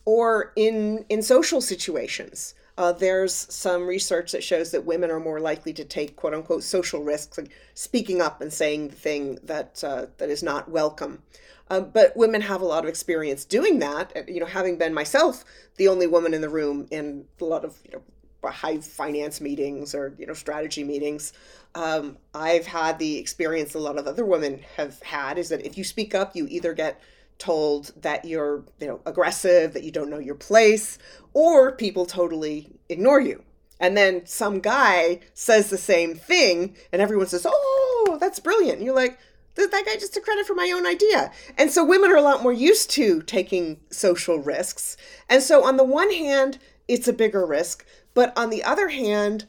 Or 0.05 0.53
in 0.57 1.05
in 1.09 1.23
social 1.23 1.61
situations 1.61 2.55
uh, 2.79 2.93
there's 2.93 3.35
some 3.35 3.87
research 3.87 4.33
that 4.33 4.43
shows 4.43 4.71
that 4.71 4.87
women 4.87 5.11
are 5.11 5.21
more 5.21 5.41
likely 5.41 5.73
to 5.75 5.85
take 5.85 6.17
quote 6.17 6.35
unquote 6.35 6.63
social 6.63 7.03
risks 7.03 7.37
like 7.37 7.51
speaking 7.75 8.21
up 8.21 8.41
and 8.41 8.53
saying 8.53 8.89
the 8.89 8.95
thing 8.95 9.39
that 9.43 9.83
uh, 9.85 10.07
that 10.19 10.31
is 10.31 10.43
not 10.43 10.71
welcome 10.71 11.23
uh, 11.71 11.81
but 11.81 12.17
women 12.17 12.41
have 12.41 12.61
a 12.61 12.65
lot 12.65 12.85
of 12.85 12.89
experience 12.89 13.45
doing 13.45 13.79
that. 13.81 14.29
You 14.29 14.41
know, 14.41 14.47
having 14.47 14.79
been 14.79 14.95
myself 14.95 15.45
the 15.77 15.89
only 15.89 16.07
woman 16.07 16.35
in 16.35 16.41
the 16.41 16.49
room 16.49 16.87
in 16.91 17.27
a 17.41 17.45
lot 17.45 17.65
of 17.65 17.79
you 17.85 17.93
know 17.93 18.51
high 18.51 18.79
finance 18.79 19.41
meetings 19.41 19.95
or 19.95 20.15
you 20.19 20.27
know 20.27 20.35
strategy 20.35 20.85
meetings, 20.85 21.33
um, 21.75 22.19
I've 22.35 22.67
had 22.67 22.99
the 22.99 23.19
experience 23.19 23.75
a 23.75 23.79
lot 23.79 23.99
of 23.99 24.07
other 24.07 24.25
women 24.25 24.61
have 24.77 25.01
had 25.03 25.39
is 25.39 25.49
that 25.49 25.65
if 25.65 25.79
you 25.79 25.85
speak 25.85 26.15
up, 26.15 26.37
you 26.37 26.47
either 26.49 26.75
get 26.75 27.01
told 27.39 27.93
that 28.03 28.25
you're 28.25 28.65
you 28.81 28.87
know 28.87 29.01
aggressive, 29.07 29.73
that 29.75 29.85
you 29.85 29.91
don't 29.91 30.11
know 30.11 30.19
your 30.19 30.35
place, 30.35 30.99
or 31.33 31.73
people 31.73 32.07
totally 32.07 32.71
ignore 32.89 33.21
you. 33.21 33.43
And 33.81 33.97
then 33.97 34.27
some 34.27 34.61
guy 34.61 35.21
says 35.35 35.69
the 35.69 35.79
same 35.79 36.15
thing, 36.15 36.77
and 36.93 37.03
everyone 37.03 37.27
says, 37.27 37.47
"Oh, 37.49 38.19
that's 38.21 38.39
brilliant." 38.39 38.79
And 38.79 38.87
you're 38.87 38.95
like 38.95 39.19
that 39.55 39.71
guy 39.71 39.95
just 39.95 40.15
took 40.15 40.25
credit 40.25 40.47
for 40.47 40.55
my 40.55 40.73
own 40.75 40.87
idea. 40.87 41.31
And 41.59 41.71
so 41.71 41.85
women 41.85 42.11
are 42.11 42.17
a 42.17 42.23
lot 42.23 42.43
more 42.43 42.53
used 42.53 42.91
to 42.93 43.23
taking 43.23 43.81
social 43.91 44.39
risks. 44.39 44.97
And 45.29 45.43
so 45.43 45.65
on 45.65 45.77
the 45.77 45.85
one 45.85 46.11
hand, 46.13 46.59
it's 46.89 47.09
a 47.09 47.13
bigger 47.13 47.47
risk, 47.47 47.85
but 48.15 48.37
on 48.37 48.51
the 48.51 48.65
other 48.65 48.89
hand, 48.89 49.47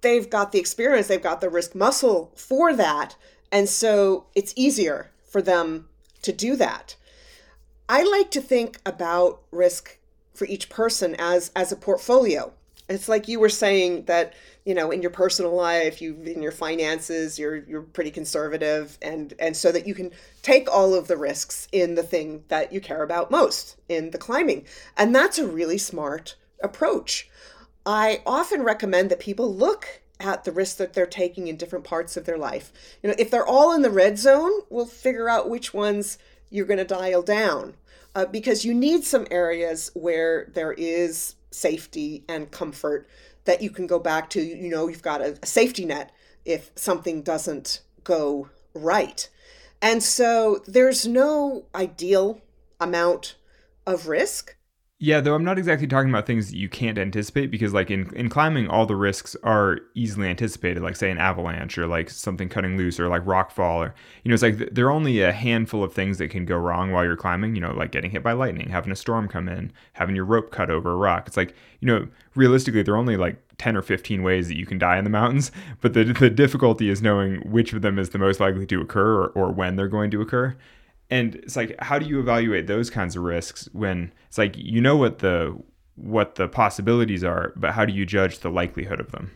they've 0.00 0.28
got 0.28 0.52
the 0.52 0.58
experience, 0.58 1.06
they've 1.06 1.22
got 1.22 1.40
the 1.40 1.50
risk 1.50 1.74
muscle 1.74 2.32
for 2.34 2.74
that. 2.74 3.16
And 3.50 3.68
so 3.68 4.26
it's 4.34 4.52
easier 4.56 5.10
for 5.24 5.42
them 5.42 5.88
to 6.22 6.32
do 6.32 6.56
that. 6.56 6.96
I 7.88 8.02
like 8.02 8.30
to 8.32 8.40
think 8.40 8.78
about 8.86 9.42
risk 9.50 9.98
for 10.34 10.46
each 10.46 10.70
person 10.70 11.14
as 11.18 11.50
as 11.54 11.72
a 11.72 11.76
portfolio. 11.76 12.52
It's 12.88 13.08
like 13.08 13.28
you 13.28 13.40
were 13.40 13.48
saying 13.48 14.04
that, 14.04 14.34
you 14.64 14.74
know, 14.74 14.90
in 14.90 15.02
your 15.02 15.10
personal 15.10 15.54
life, 15.54 16.02
you 16.02 16.14
in 16.24 16.42
your 16.42 16.52
finances, 16.52 17.38
you're 17.38 17.56
you're 17.56 17.82
pretty 17.82 18.10
conservative 18.10 18.98
and 19.00 19.34
and 19.38 19.56
so 19.56 19.72
that 19.72 19.86
you 19.86 19.94
can 19.94 20.10
take 20.42 20.70
all 20.70 20.94
of 20.94 21.08
the 21.08 21.16
risks 21.16 21.68
in 21.72 21.94
the 21.94 22.02
thing 22.02 22.44
that 22.48 22.72
you 22.72 22.80
care 22.80 23.02
about 23.02 23.30
most 23.30 23.76
in 23.88 24.10
the 24.10 24.18
climbing. 24.18 24.64
And 24.96 25.14
that's 25.14 25.38
a 25.38 25.46
really 25.46 25.78
smart 25.78 26.36
approach. 26.62 27.28
I 27.84 28.22
often 28.26 28.62
recommend 28.62 29.10
that 29.10 29.20
people 29.20 29.52
look 29.52 30.02
at 30.20 30.44
the 30.44 30.52
risks 30.52 30.76
that 30.76 30.92
they're 30.92 31.06
taking 31.06 31.48
in 31.48 31.56
different 31.56 31.84
parts 31.84 32.16
of 32.16 32.24
their 32.24 32.38
life. 32.38 32.72
You 33.02 33.08
know, 33.08 33.16
if 33.18 33.30
they're 33.30 33.46
all 33.46 33.72
in 33.74 33.82
the 33.82 33.90
red 33.90 34.18
zone, 34.18 34.52
we'll 34.70 34.86
figure 34.86 35.28
out 35.28 35.50
which 35.50 35.74
ones 35.74 36.18
you're 36.48 36.66
going 36.66 36.78
to 36.78 36.84
dial 36.84 37.22
down 37.22 37.74
uh, 38.14 38.26
because 38.26 38.64
you 38.64 38.74
need 38.74 39.04
some 39.04 39.26
areas 39.30 39.90
where 39.94 40.50
there 40.54 40.72
is 40.72 41.34
safety 41.52 42.24
and 42.28 42.50
comfort 42.50 43.06
that 43.44 43.62
you 43.62 43.70
can 43.70 43.86
go 43.86 43.98
back 43.98 44.30
to. 44.30 44.42
You 44.42 44.68
know, 44.68 44.88
you've 44.88 45.02
got 45.02 45.20
a, 45.20 45.38
a 45.42 45.46
safety 45.46 45.84
net 45.84 46.12
if 46.44 46.70
something 46.74 47.22
doesn't 47.22 47.82
go 48.04 48.48
right. 48.74 49.28
And 49.80 50.02
so 50.02 50.62
there's 50.66 51.06
no 51.06 51.66
ideal 51.74 52.40
amount 52.80 53.36
of 53.86 54.06
risk. 54.06 54.56
Yeah, 55.04 55.20
though 55.20 55.34
I'm 55.34 55.42
not 55.42 55.58
exactly 55.58 55.88
talking 55.88 56.10
about 56.10 56.26
things 56.26 56.48
that 56.48 56.56
you 56.56 56.68
can't 56.68 56.96
anticipate 56.96 57.50
because, 57.50 57.74
like, 57.74 57.90
in, 57.90 58.14
in 58.14 58.28
climbing, 58.28 58.68
all 58.68 58.86
the 58.86 58.94
risks 58.94 59.34
are 59.42 59.80
easily 59.96 60.28
anticipated, 60.28 60.80
like, 60.80 60.94
say, 60.94 61.10
an 61.10 61.18
avalanche 61.18 61.76
or 61.76 61.88
like 61.88 62.08
something 62.08 62.48
cutting 62.48 62.76
loose 62.76 63.00
or 63.00 63.08
like 63.08 63.26
rock 63.26 63.50
fall. 63.50 63.82
Or, 63.82 63.96
you 64.22 64.28
know, 64.28 64.34
it's 64.34 64.44
like 64.44 64.58
there 64.72 64.86
are 64.86 64.92
only 64.92 65.20
a 65.20 65.32
handful 65.32 65.82
of 65.82 65.92
things 65.92 66.18
that 66.18 66.30
can 66.30 66.44
go 66.44 66.56
wrong 66.56 66.92
while 66.92 67.04
you're 67.04 67.16
climbing, 67.16 67.56
you 67.56 67.60
know, 67.60 67.72
like 67.72 67.90
getting 67.90 68.12
hit 68.12 68.22
by 68.22 68.30
lightning, 68.30 68.68
having 68.68 68.92
a 68.92 68.96
storm 68.96 69.26
come 69.26 69.48
in, 69.48 69.72
having 69.94 70.14
your 70.14 70.24
rope 70.24 70.52
cut 70.52 70.70
over 70.70 70.92
a 70.92 70.96
rock. 70.96 71.26
It's 71.26 71.36
like, 71.36 71.56
you 71.80 71.88
know, 71.88 72.06
realistically, 72.36 72.84
there 72.84 72.94
are 72.94 72.98
only 72.98 73.16
like 73.16 73.42
10 73.58 73.76
or 73.76 73.82
15 73.82 74.22
ways 74.22 74.46
that 74.46 74.56
you 74.56 74.66
can 74.66 74.78
die 74.78 74.98
in 74.98 75.04
the 75.04 75.10
mountains, 75.10 75.50
but 75.80 75.94
the, 75.94 76.04
the 76.04 76.30
difficulty 76.30 76.88
is 76.88 77.02
knowing 77.02 77.40
which 77.40 77.72
of 77.72 77.82
them 77.82 77.98
is 77.98 78.10
the 78.10 78.18
most 78.18 78.38
likely 78.38 78.66
to 78.66 78.80
occur 78.80 79.24
or, 79.24 79.28
or 79.30 79.50
when 79.50 79.74
they're 79.74 79.88
going 79.88 80.12
to 80.12 80.20
occur 80.20 80.56
and 81.12 81.34
it's 81.36 81.56
like 81.56 81.76
how 81.80 81.98
do 81.98 82.06
you 82.06 82.18
evaluate 82.18 82.66
those 82.66 82.90
kinds 82.90 83.16
of 83.16 83.22
risks 83.22 83.68
when 83.72 84.12
it's 84.26 84.38
like 84.38 84.54
you 84.56 84.80
know 84.80 84.96
what 84.96 85.18
the 85.18 85.56
what 85.94 86.36
the 86.36 86.48
possibilities 86.48 87.22
are 87.22 87.52
but 87.56 87.72
how 87.72 87.84
do 87.84 87.92
you 87.92 88.06
judge 88.06 88.38
the 88.40 88.50
likelihood 88.50 88.98
of 88.98 89.12
them? 89.12 89.30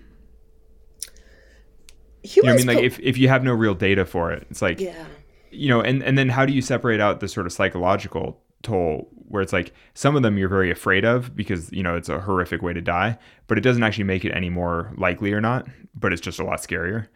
Humans 2.23 2.35
you 2.35 2.43
know 2.43 2.49
what 2.49 2.55
i 2.55 2.57
mean? 2.59 2.67
Like 2.67 2.85
if, 2.85 2.99
if 3.01 3.19
you 3.19 3.29
have 3.29 3.45
no 3.45 3.53
real 3.53 3.75
data 3.75 4.05
for 4.05 4.33
it 4.33 4.47
it's 4.51 4.63
like 4.63 4.81
yeah. 4.81 5.07
you 5.51 5.69
know 5.69 5.81
and, 5.81 6.03
and 6.03 6.17
then 6.19 6.29
how 6.29 6.47
do 6.47 6.53
you 6.53 6.63
separate 6.63 7.01
out 7.01 7.21
the 7.21 7.29
sort 7.29 7.47
of 7.47 7.53
psychological 7.53 8.41
toll 8.63 9.09
where 9.29 9.43
it's 9.43 9.53
like 9.53 9.73
some 9.95 10.17
of 10.17 10.23
them 10.23 10.39
you're 10.39 10.49
very 10.49 10.71
afraid 10.71 11.05
of 11.05 11.37
because 11.37 11.71
you 11.73 11.83
know 11.83 11.95
it's 11.95 12.09
a 12.09 12.21
horrific 12.21 12.63
way 12.63 12.73
to 12.73 12.81
die 12.81 13.19
but 13.47 13.59
it 13.59 13.61
doesn't 13.61 13.83
actually 13.83 14.05
make 14.05 14.25
it 14.25 14.33
any 14.33 14.49
more 14.49 14.93
likely 14.97 15.33
or 15.33 15.41
not 15.41 15.67
but 15.97 16.13
it's 16.13 16.21
just 16.21 16.39
a 16.39 16.45
lot 16.45 16.61
scarier. 16.61 17.09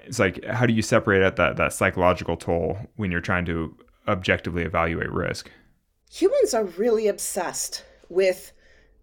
It's 0.00 0.18
like 0.18 0.44
how 0.44 0.66
do 0.66 0.72
you 0.74 0.82
separate 0.82 1.22
out 1.22 1.36
that 1.36 1.56
that 1.56 1.72
psychological 1.72 2.36
toll 2.36 2.78
when 2.96 3.10
you're 3.10 3.20
trying 3.20 3.46
to 3.46 3.76
objectively 4.08 4.62
evaluate 4.62 5.10
risk. 5.10 5.50
Humans 6.10 6.54
are 6.54 6.64
really 6.64 7.08
obsessed 7.08 7.84
with 8.08 8.52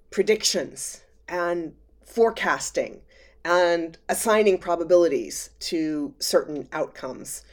predictions 0.09 1.01
and 1.27 1.73
forecasting 2.05 3.01
and 3.45 3.97
assigning 4.07 4.57
probabilities 4.57 5.49
to 5.59 6.13
certain 6.19 6.67
outcomes. 6.71 7.43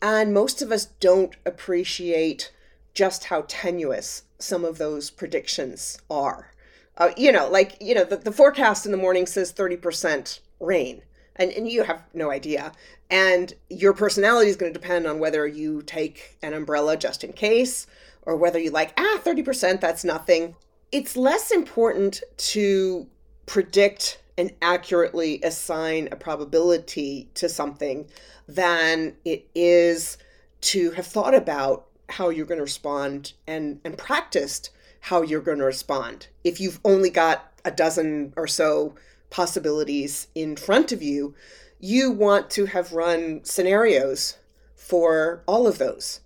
And 0.00 0.32
most 0.32 0.62
of 0.62 0.72
us 0.72 0.86
don't 0.86 1.34
appreciate 1.44 2.52
just 2.94 3.24
how 3.24 3.44
tenuous 3.48 4.22
some 4.38 4.64
of 4.64 4.78
those 4.78 5.10
predictions 5.10 5.98
are. 6.10 6.52
Uh, 6.96 7.10
you 7.16 7.32
know, 7.32 7.48
like, 7.48 7.76
you 7.80 7.94
know, 7.94 8.04
the, 8.04 8.16
the 8.16 8.32
forecast 8.32 8.86
in 8.86 8.92
the 8.92 8.98
morning 8.98 9.26
says 9.26 9.52
30% 9.52 10.40
rain 10.60 11.02
and, 11.36 11.50
and 11.52 11.68
you 11.68 11.82
have 11.82 12.02
no 12.14 12.30
idea. 12.30 12.72
And 13.10 13.52
your 13.68 13.92
personality 13.92 14.50
is 14.50 14.56
going 14.56 14.72
to 14.72 14.78
depend 14.78 15.06
on 15.06 15.18
whether 15.18 15.46
you 15.46 15.82
take 15.82 16.36
an 16.42 16.54
umbrella 16.54 16.96
just 16.96 17.24
in 17.24 17.32
case 17.32 17.86
or 18.22 18.36
whether 18.36 18.58
you 18.58 18.70
like, 18.70 18.92
ah, 18.96 19.20
30%, 19.24 19.80
that's 19.80 20.04
nothing. 20.04 20.54
It's 20.92 21.16
less 21.16 21.50
important 21.50 22.22
to 22.36 23.06
predict 23.46 24.20
and 24.38 24.52
accurately 24.62 25.40
assign 25.42 26.08
a 26.10 26.16
probability 26.16 27.28
to 27.34 27.48
something 27.48 28.06
than 28.48 29.14
it 29.24 29.46
is 29.54 30.18
to 30.60 30.90
have 30.92 31.06
thought 31.06 31.34
about 31.34 31.86
how 32.08 32.30
you're 32.30 32.46
going 32.46 32.58
to 32.58 32.64
respond 32.64 33.32
and, 33.46 33.80
and 33.84 33.96
practiced 33.96 34.70
how 35.00 35.22
you're 35.22 35.40
going 35.40 35.58
to 35.58 35.64
respond. 35.64 36.28
If 36.42 36.60
you've 36.60 36.80
only 36.84 37.10
got 37.10 37.52
a 37.64 37.70
dozen 37.70 38.32
or 38.36 38.46
so 38.46 38.94
possibilities 39.34 40.28
in 40.36 40.54
front 40.54 40.92
of 40.92 41.02
you, 41.02 41.34
you 41.80 42.08
want 42.12 42.48
to 42.50 42.66
have 42.66 42.92
run 42.92 43.40
scenarios 43.42 44.38
for 44.76 45.42
all 45.46 45.66
of 45.66 45.78
those 45.78 46.20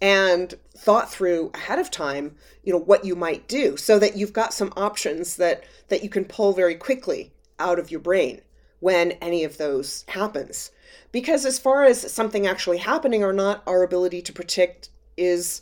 and 0.00 0.54
thought 0.76 1.10
through 1.10 1.50
ahead 1.52 1.80
of 1.80 1.90
time 1.90 2.36
you 2.62 2.72
know 2.72 2.78
what 2.78 3.04
you 3.04 3.16
might 3.16 3.48
do 3.48 3.76
so 3.76 3.98
that 3.98 4.16
you've 4.16 4.32
got 4.32 4.54
some 4.54 4.72
options 4.76 5.34
that 5.34 5.64
that 5.88 6.04
you 6.04 6.08
can 6.08 6.24
pull 6.24 6.52
very 6.52 6.76
quickly 6.76 7.32
out 7.58 7.80
of 7.80 7.90
your 7.90 7.98
brain 7.98 8.40
when 8.78 9.12
any 9.12 9.42
of 9.42 9.58
those 9.58 10.04
happens. 10.06 10.70
Because 11.10 11.44
as 11.44 11.58
far 11.58 11.82
as 11.82 12.12
something 12.12 12.46
actually 12.46 12.78
happening 12.78 13.24
or 13.24 13.32
not 13.32 13.64
our 13.66 13.82
ability 13.82 14.22
to 14.22 14.32
predict 14.32 14.90
is 15.16 15.60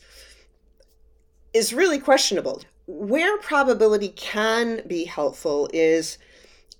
is 1.54 1.72
really 1.72 1.98
questionable. 1.98 2.60
Where 2.86 3.38
probability 3.38 4.10
can 4.10 4.82
be 4.86 5.04
helpful 5.04 5.70
is 5.72 6.18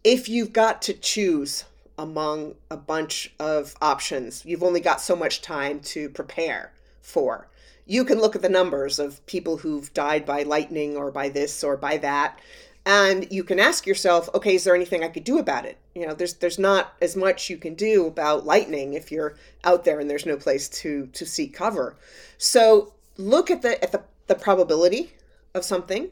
if 0.04 0.28
you've 0.28 0.52
got 0.52 0.82
to 0.82 0.94
choose 0.94 1.64
among 1.98 2.54
a 2.70 2.76
bunch 2.76 3.32
of 3.38 3.74
options, 3.80 4.44
you've 4.44 4.62
only 4.62 4.80
got 4.80 5.00
so 5.00 5.14
much 5.14 5.42
time 5.42 5.80
to 5.80 6.08
prepare 6.08 6.72
for. 7.00 7.48
You 7.86 8.04
can 8.04 8.20
look 8.20 8.34
at 8.34 8.42
the 8.42 8.48
numbers 8.48 8.98
of 8.98 9.24
people 9.26 9.58
who've 9.58 9.92
died 9.92 10.24
by 10.24 10.42
lightning 10.42 10.96
or 10.96 11.10
by 11.10 11.28
this 11.28 11.62
or 11.62 11.76
by 11.76 11.98
that, 11.98 12.38
and 12.84 13.30
you 13.30 13.44
can 13.44 13.60
ask 13.60 13.86
yourself, 13.86 14.28
okay, 14.34 14.56
is 14.56 14.64
there 14.64 14.74
anything 14.74 15.04
I 15.04 15.08
could 15.08 15.24
do 15.24 15.38
about 15.38 15.66
it? 15.66 15.78
You 15.94 16.06
know, 16.06 16.14
there's 16.14 16.34
there's 16.34 16.58
not 16.58 16.94
as 17.00 17.14
much 17.14 17.48
you 17.48 17.56
can 17.56 17.74
do 17.74 18.06
about 18.06 18.44
lightning 18.44 18.94
if 18.94 19.12
you're 19.12 19.36
out 19.62 19.84
there 19.84 20.00
and 20.00 20.10
there's 20.10 20.26
no 20.26 20.36
place 20.36 20.68
to 20.80 21.06
to 21.06 21.24
seek 21.24 21.54
cover. 21.54 21.96
So 22.38 22.92
look 23.16 23.50
at 23.50 23.62
the 23.62 23.82
at 23.82 23.92
the, 23.92 24.02
the 24.26 24.34
probability 24.34 25.12
of 25.54 25.64
something. 25.64 26.10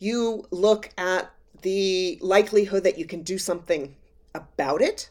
You 0.00 0.46
look 0.50 0.90
at 0.98 1.30
the 1.62 2.18
likelihood 2.20 2.84
that 2.84 2.98
you 2.98 3.04
can 3.04 3.22
do 3.22 3.38
something 3.38 3.96
about 4.34 4.82
it. 4.82 5.10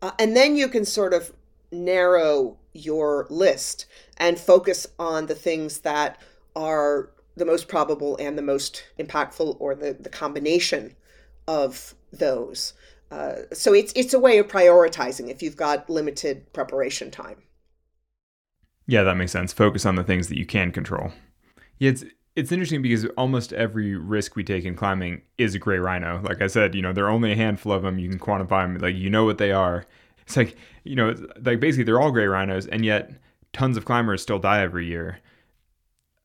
Uh, 0.00 0.12
and 0.18 0.36
then 0.36 0.56
you 0.56 0.68
can 0.68 0.84
sort 0.84 1.14
of 1.14 1.32
narrow 1.70 2.56
your 2.72 3.26
list 3.30 3.86
and 4.16 4.38
focus 4.38 4.86
on 4.98 5.26
the 5.26 5.34
things 5.34 5.80
that 5.80 6.20
are 6.54 7.10
the 7.36 7.44
most 7.44 7.68
probable 7.68 8.16
and 8.18 8.36
the 8.36 8.42
most 8.42 8.84
impactful 8.98 9.56
or 9.58 9.74
the, 9.74 9.94
the 9.98 10.08
combination 10.08 10.94
of 11.48 11.94
those. 12.12 12.74
Uh, 13.10 13.42
so 13.52 13.74
it's 13.74 13.92
it's 13.94 14.14
a 14.14 14.18
way 14.18 14.38
of 14.38 14.48
prioritizing 14.48 15.28
if 15.28 15.42
you've 15.42 15.56
got 15.56 15.88
limited 15.90 16.50
preparation 16.52 17.10
time. 17.10 17.42
Yeah, 18.86 19.02
that 19.02 19.16
makes 19.16 19.32
sense. 19.32 19.52
Focus 19.52 19.86
on 19.86 19.96
the 19.96 20.04
things 20.04 20.28
that 20.28 20.38
you 20.38 20.46
can 20.46 20.72
control. 20.72 21.12
Yeah, 21.78 21.90
it's 21.90 22.04
it's 22.34 22.52
interesting 22.52 22.82
because 22.82 23.04
almost 23.16 23.52
every 23.52 23.94
risk 23.94 24.36
we 24.36 24.44
take 24.44 24.64
in 24.64 24.74
climbing 24.74 25.22
is 25.38 25.54
a 25.54 25.58
gray 25.58 25.78
rhino. 25.78 26.20
Like 26.22 26.40
I 26.40 26.46
said, 26.46 26.74
you 26.74 26.82
know, 26.82 26.92
there 26.92 27.04
are 27.04 27.10
only 27.10 27.32
a 27.32 27.36
handful 27.36 27.72
of 27.72 27.82
them. 27.82 27.98
You 27.98 28.08
can 28.08 28.18
quantify 28.18 28.64
them. 28.64 28.78
Like 28.78 28.96
you 28.96 29.10
know 29.10 29.24
what 29.24 29.38
they 29.38 29.52
are. 29.52 29.84
It's 30.22 30.36
like 30.36 30.56
you 30.84 30.96
know, 30.96 31.14
like 31.42 31.60
basically 31.60 31.84
they're 31.84 32.00
all 32.00 32.12
gray 32.12 32.26
rhinos, 32.26 32.66
and 32.66 32.84
yet 32.84 33.10
tons 33.52 33.76
of 33.76 33.84
climbers 33.84 34.22
still 34.22 34.38
die 34.38 34.60
every 34.60 34.86
year. 34.86 35.18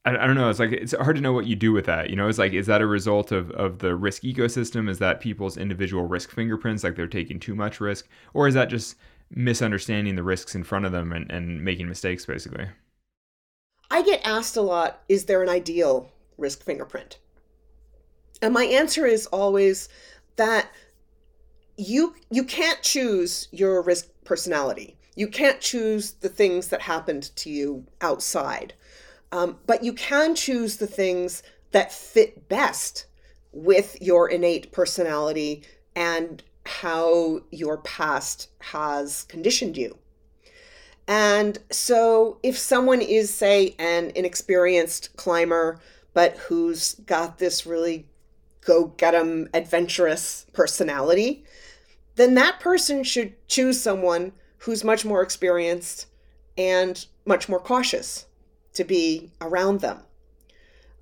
I, 0.05 0.11
I 0.11 0.27
don't 0.27 0.35
know. 0.35 0.49
It's 0.49 0.59
like 0.59 0.71
it's 0.71 0.93
hard 0.95 1.15
to 1.15 1.21
know 1.21 1.33
what 1.33 1.47
you 1.47 1.55
do 1.55 1.73
with 1.73 1.85
that. 1.87 2.09
You 2.09 2.15
know, 2.15 2.29
it's 2.29 2.37
like 2.37 2.53
is 2.53 2.67
that 2.67 2.81
a 2.81 2.85
result 2.85 3.31
of 3.31 3.51
of 3.51 3.79
the 3.79 3.95
risk 3.95 4.21
ecosystem? 4.21 4.89
Is 4.89 4.99
that 4.99 5.19
people's 5.19 5.57
individual 5.57 6.03
risk 6.03 6.31
fingerprints, 6.31 6.83
like 6.83 6.95
they're 6.95 7.07
taking 7.07 7.39
too 7.39 7.55
much 7.55 7.81
risk, 7.81 8.07
or 8.33 8.47
is 8.47 8.53
that 8.53 8.69
just 8.69 8.95
misunderstanding 9.29 10.15
the 10.15 10.23
risks 10.23 10.55
in 10.55 10.63
front 10.63 10.85
of 10.85 10.93
them 10.93 11.11
and, 11.11 11.29
and 11.31 11.63
making 11.63 11.89
mistakes, 11.89 12.25
basically? 12.25 12.67
I 13.89 14.01
get 14.01 14.21
asked 14.25 14.57
a 14.57 14.61
lot 14.61 15.01
is 15.07 15.25
there 15.25 15.41
an 15.41 15.49
ideal 15.49 16.11
risk 16.37 16.63
fingerprint? 16.63 17.17
And 18.41 18.53
my 18.53 18.65
answer 18.65 19.05
is 19.05 19.25
always 19.27 19.89
that 20.35 20.69
you 21.77 22.15
you 22.29 22.43
can't 22.43 22.81
choose 22.81 23.47
your 23.51 23.81
risk 23.81 24.07
personality. 24.23 24.97
You 25.15 25.27
can't 25.27 25.61
choose 25.61 26.11
the 26.11 26.29
things 26.29 26.67
that 26.67 26.81
happened 26.81 27.35
to 27.37 27.49
you 27.49 27.85
outside. 28.01 28.73
Um, 29.31 29.57
but 29.65 29.83
you 29.83 29.93
can 29.93 30.35
choose 30.35 30.77
the 30.77 30.87
things 30.87 31.43
that 31.71 31.91
fit 31.91 32.47
best 32.47 33.07
with 33.51 33.99
your 34.01 34.29
innate 34.29 34.71
personality 34.71 35.63
and 35.95 36.43
how 36.65 37.41
your 37.49 37.77
past 37.79 38.49
has 38.59 39.23
conditioned 39.23 39.77
you. 39.77 39.97
And 41.07 41.57
so, 41.71 42.37
if 42.43 42.57
someone 42.57 43.01
is, 43.01 43.33
say, 43.33 43.75
an 43.79 44.11
inexperienced 44.13 45.15
climber, 45.15 45.79
but 46.13 46.35
who's 46.37 46.95
got 47.05 47.37
this 47.37 47.65
really 47.65 48.07
go 48.61 48.87
get 48.97 49.15
'em 49.15 49.49
adventurous 49.53 50.45
personality, 50.51 51.45
then 52.15 52.33
that 52.33 52.59
person 52.59 53.03
should 53.03 53.33
choose 53.47 53.79
someone 53.81 54.33
who's 54.59 54.83
much 54.83 55.05
more 55.05 55.21
experienced 55.21 56.07
and 56.57 57.05
much 57.25 57.47
more 57.47 57.59
cautious 57.59 58.25
to 58.73 58.83
be 58.83 59.31
around 59.39 59.79
them. 59.79 59.99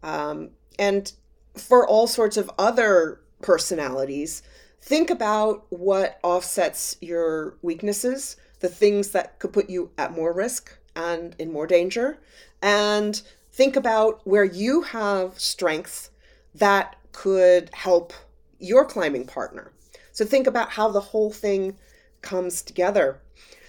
Um, 0.04 0.52
and 0.78 1.12
for 1.56 1.88
all 1.88 2.06
sorts 2.06 2.38
of 2.38 2.52
other 2.60 3.22
personalities, 3.42 4.44
think 4.82 5.10
about 5.10 5.66
what 5.70 6.20
offsets 6.22 6.98
your 7.02 7.58
weaknesses, 7.62 8.36
the 8.60 8.70
things 8.70 9.12
that 9.12 9.40
could 9.40 9.54
put 9.54 9.70
you 9.70 9.92
at 9.98 10.14
more 10.14 10.34
risk 10.34 10.78
and 10.96 11.36
in 11.40 11.52
more 11.52 11.68
danger, 11.68 12.18
and 12.62 13.22
think 13.52 13.76
about 13.76 14.26
where 14.26 14.44
you 14.44 14.82
have 14.82 15.40
strengths 15.40 16.10
that 16.54 16.96
could 17.12 17.70
help 17.74 18.14
your 18.60 18.86
climbing 18.86 19.26
partner. 19.26 19.72
So 20.12 20.26
think 20.26 20.48
about 20.48 20.72
how 20.72 20.90
the 20.90 21.02
whole 21.02 21.32
thing 21.32 21.78
comes 22.22 22.62
together. 22.62 23.20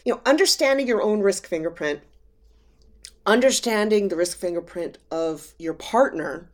You 0.04 0.14
know, 0.14 0.20
understanding 0.24 0.86
your 0.86 1.02
own 1.02 1.20
risk 1.20 1.46
fingerprint, 1.46 2.00
understanding 3.26 4.08
the 4.08 4.16
risk 4.16 4.38
fingerprint 4.38 4.98
of 5.10 5.54
your 5.58 5.74
partner, 5.74 6.48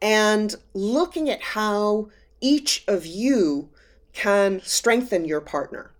and 0.00 0.54
looking 0.74 1.28
at 1.28 1.42
how 1.42 2.10
each 2.40 2.84
of 2.86 3.06
you 3.06 3.70
can 4.12 4.60
strengthen 4.62 5.24
your 5.24 5.40
partner, 5.40 5.90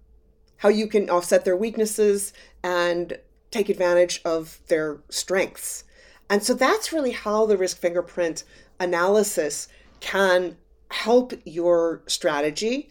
how 0.64 0.70
you 0.70 0.86
can 0.86 1.10
offset 1.10 1.44
their 1.44 1.58
weaknesses 1.58 2.32
and 2.62 3.18
take 3.50 3.68
advantage 3.68 4.22
of 4.24 4.60
their 4.68 4.96
strengths. 5.10 5.84
And 6.30 6.42
so 6.42 6.54
that's 6.54 6.90
really 6.90 7.10
how 7.10 7.44
the 7.44 7.58
risk 7.58 7.76
fingerprint 7.76 8.44
analysis 8.80 9.68
can 10.00 10.56
help 10.90 11.34
your 11.44 12.00
strategy. 12.06 12.88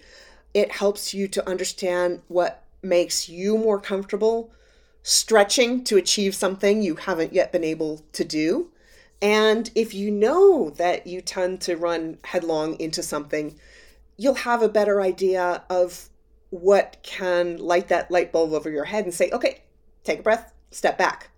It 0.54 0.72
helps 0.72 1.16
you 1.16 1.28
to 1.30 1.50
understand 1.50 2.22
what 2.28 2.64
makes 2.84 3.28
you 3.28 3.58
more 3.58 3.80
comfortable 3.80 4.52
stretching 5.02 5.84
to 5.86 5.98
achieve 5.98 6.36
something 6.36 6.84
you 6.84 6.94
haven't 6.94 7.34
yet 7.34 7.52
been 7.52 7.64
able 7.64 8.06
to 8.14 8.24
do. 8.24 8.70
And 9.20 9.72
if 9.74 9.96
you 9.96 10.12
know 10.12 10.70
that 10.70 11.08
you 11.08 11.22
tend 11.22 11.60
to 11.62 11.76
run 11.76 12.20
headlong 12.24 12.80
into 12.80 13.02
something, 13.02 13.60
you'll 14.16 14.36
have 14.36 14.62
a 14.62 14.70
better 14.70 15.02
idea 15.02 15.64
of 15.72 16.12
what 16.54 16.98
can 17.02 17.58
light 17.58 17.88
that 17.88 18.12
light 18.12 18.32
bulb 18.32 18.54
over 18.54 18.70
your 18.70 18.86
head 18.86 19.06
and 19.06 19.14
say, 19.14 19.32
okay, 19.32 19.64
take 20.04 20.20
a 20.20 20.22
breath, 20.22 20.54
step 20.70 21.00
back. 21.00 21.32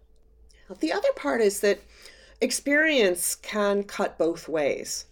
The 0.81 0.91
other 0.91 1.07
part 1.15 1.39
is 1.39 1.61
that 1.61 1.79
experience 2.41 3.35
can 3.35 3.83
cut 3.83 4.17
both 4.17 4.49
ways. 4.49 5.05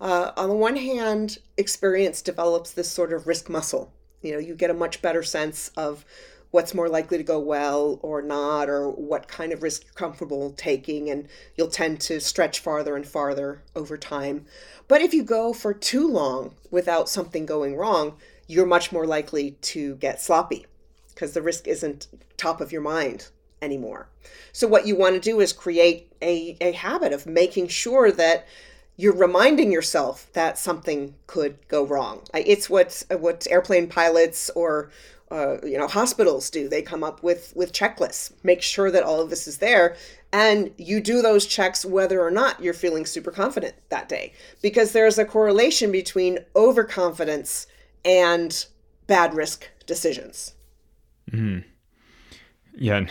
Uh, 0.00 0.32
on 0.38 0.48
the 0.48 0.54
one 0.54 0.76
hand, 0.76 1.36
experience 1.58 2.22
develops 2.22 2.70
this 2.70 2.90
sort 2.90 3.12
of 3.12 3.26
risk 3.26 3.50
muscle. 3.50 3.92
You 4.22 4.32
know, 4.32 4.38
you 4.38 4.54
get 4.54 4.70
a 4.70 4.74
much 4.74 5.02
better 5.02 5.22
sense 5.22 5.70
of 5.76 6.06
what's 6.50 6.74
more 6.74 6.88
likely 6.88 7.18
to 7.18 7.24
go 7.24 7.38
well 7.38 8.00
or 8.02 8.22
not, 8.22 8.70
or 8.70 8.88
what 8.88 9.28
kind 9.28 9.52
of 9.52 9.62
risk 9.62 9.84
you're 9.84 9.92
comfortable 9.92 10.54
taking, 10.56 11.10
and 11.10 11.28
you'll 11.56 11.68
tend 11.68 12.00
to 12.00 12.20
stretch 12.20 12.60
farther 12.60 12.96
and 12.96 13.06
farther 13.06 13.62
over 13.76 13.98
time. 13.98 14.46
But 14.88 15.02
if 15.02 15.12
you 15.12 15.22
go 15.22 15.52
for 15.52 15.74
too 15.74 16.08
long 16.08 16.54
without 16.70 17.10
something 17.10 17.44
going 17.44 17.76
wrong, 17.76 18.16
you're 18.52 18.66
much 18.66 18.92
more 18.92 19.06
likely 19.06 19.52
to 19.62 19.96
get 19.96 20.20
sloppy 20.20 20.66
because 21.08 21.32
the 21.32 21.42
risk 21.42 21.66
isn't 21.66 22.08
top 22.36 22.60
of 22.60 22.70
your 22.70 22.82
mind 22.82 23.28
anymore. 23.62 24.08
So, 24.52 24.68
what 24.68 24.86
you 24.86 24.94
want 24.94 25.14
to 25.14 25.20
do 25.20 25.40
is 25.40 25.52
create 25.52 26.12
a, 26.20 26.56
a 26.60 26.72
habit 26.72 27.12
of 27.12 27.26
making 27.26 27.68
sure 27.68 28.12
that 28.12 28.46
you're 28.96 29.16
reminding 29.16 29.72
yourself 29.72 30.30
that 30.34 30.58
something 30.58 31.14
could 31.26 31.56
go 31.68 31.84
wrong. 31.86 32.22
It's 32.34 32.68
what 32.68 33.02
what 33.18 33.46
airplane 33.50 33.88
pilots 33.88 34.50
or 34.50 34.90
uh, 35.30 35.56
you 35.64 35.78
know 35.78 35.86
hospitals 35.88 36.50
do 36.50 36.68
they 36.68 36.82
come 36.82 37.02
up 37.02 37.22
with 37.22 37.54
with 37.56 37.72
checklists 37.72 38.32
make 38.42 38.60
sure 38.60 38.90
that 38.90 39.02
all 39.02 39.22
of 39.22 39.30
this 39.30 39.48
is 39.48 39.58
there 39.58 39.96
and 40.30 40.70
you 40.76 41.00
do 41.00 41.22
those 41.22 41.46
checks 41.46 41.86
whether 41.86 42.20
or 42.20 42.30
not 42.30 42.62
you're 42.62 42.74
feeling 42.74 43.06
super 43.06 43.30
confident 43.30 43.74
that 43.88 44.10
day 44.10 44.30
because 44.60 44.92
there's 44.92 45.16
a 45.16 45.24
correlation 45.24 45.90
between 45.90 46.38
overconfidence 46.54 47.66
and 48.04 48.66
bad 49.06 49.34
risk 49.34 49.68
decisions. 49.86 50.54
Mm-hmm. 51.30 51.60
yeah 52.74 53.06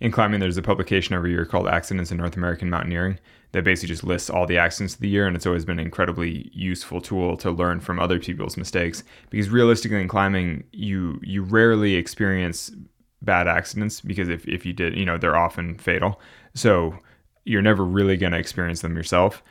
in 0.00 0.10
climbing 0.10 0.40
there's 0.40 0.56
a 0.56 0.62
publication 0.62 1.14
every 1.14 1.30
year 1.30 1.46
called 1.46 1.68
accidents 1.68 2.10
in 2.10 2.18
north 2.18 2.36
american 2.36 2.68
mountaineering 2.68 3.18
that 3.52 3.64
basically 3.64 3.88
just 3.88 4.04
lists 4.04 4.30
all 4.30 4.46
the 4.46 4.58
accidents 4.58 4.94
of 4.94 5.00
the 5.00 5.08
year 5.08 5.26
and 5.26 5.36
it's 5.36 5.46
always 5.46 5.64
been 5.64 5.78
an 5.78 5.84
incredibly 5.84 6.50
useful 6.52 7.00
tool 7.00 7.36
to 7.36 7.50
learn 7.50 7.80
from 7.80 8.00
other 8.00 8.18
people's 8.18 8.56
mistakes. 8.56 9.04
Because 9.30 9.50
realistically 9.50 10.00
in 10.00 10.08
climbing 10.08 10.64
you 10.72 11.20
you 11.22 11.42
rarely 11.42 11.94
experience 11.94 12.72
bad 13.20 13.46
accidents 13.46 14.00
because 14.00 14.28
if, 14.28 14.48
if 14.48 14.66
you 14.66 14.72
did 14.72 14.96
you 14.96 15.04
know 15.04 15.18
they're 15.18 15.36
often 15.36 15.76
fatal. 15.78 16.20
So 16.54 16.98
you're 17.44 17.62
never 17.62 17.84
really 17.84 18.16
going 18.16 18.32
to 18.32 18.38
experience 18.38 18.80
them 18.80 18.96
yourself 18.96 19.42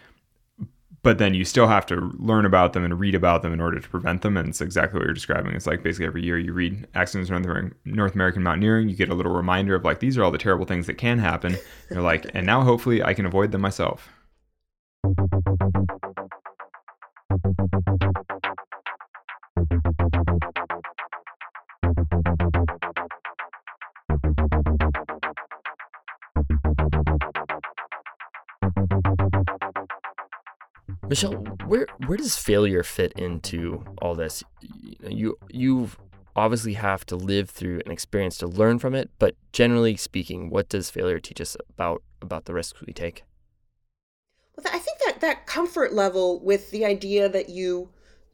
but 1.04 1.18
then 1.18 1.34
you 1.34 1.44
still 1.44 1.68
have 1.68 1.86
to 1.88 2.12
learn 2.20 2.46
about 2.46 2.74
them 2.74 2.84
and 2.84 3.00
read 3.00 3.16
about 3.16 3.42
them 3.42 3.54
in 3.54 3.60
order 3.60 3.80
to 3.80 3.90
prevent 3.90 4.22
them. 4.22 4.38
And 4.38 4.50
it's 4.50 4.62
exactly 4.62 5.00
what 5.00 5.06
you're 5.06 5.14
describing. 5.14 5.54
It's 5.54 5.66
like 5.68 5.82
basically 5.82 6.06
every 6.06 6.24
year 6.24 6.38
you 6.38 6.54
read 6.54 6.88
Accidents 6.94 7.30
in 7.30 7.74
North 7.86 8.14
American 8.14 8.44
Mountaineering, 8.44 8.88
you 8.88 8.96
get 8.96 9.10
a 9.10 9.16
little 9.16 9.34
reminder 9.34 9.76
of 9.76 9.84
like, 9.84 10.00
these 10.00 10.18
are 10.18 10.24
all 10.24 10.32
the 10.32 10.38
terrible 10.38 10.66
things 10.66 10.88
that 10.88 11.00
can 11.00 11.18
happen. 11.18 11.58
You're 11.90 12.02
like, 12.02 12.30
and 12.34 12.46
now 12.46 12.62
hopefully 12.64 13.04
I 13.04 13.14
can 13.14 13.26
avoid 13.26 13.52
them 13.52 13.62
myself. 13.62 14.10
Michele, 31.12 31.34
where 31.68 31.88
where 32.08 32.18
does 32.18 32.38
failure 32.38 32.84
fit 32.84 33.12
into 33.18 33.84
all 34.02 34.16
this? 34.16 34.46
You 35.06 35.38
you 35.50 35.90
obviously 36.38 36.76
have 36.76 37.06
to 37.08 37.18
live 37.18 37.50
through 37.50 37.82
an 37.86 37.92
experience 37.92 38.38
to 38.38 38.48
learn 38.48 38.80
from 38.80 38.96
it, 38.96 39.10
but 39.20 39.36
generally 39.52 39.98
speaking, 39.98 40.50
what 40.50 40.70
does 40.70 40.90
failure 40.90 41.20
teach 41.20 41.42
us 41.42 41.58
about 41.70 42.02
about 42.22 42.46
the 42.46 42.54
risks 42.54 42.80
we 42.88 42.94
take? 42.94 43.26
Well, 44.56 44.66
I 44.74 44.80
think 44.80 45.00
that 45.06 45.20
that 45.20 45.46
comfort 45.46 45.92
level 45.92 46.40
with 46.40 46.72
the 46.72 46.86
idea 46.86 47.28
that 47.28 47.50
you 47.50 47.90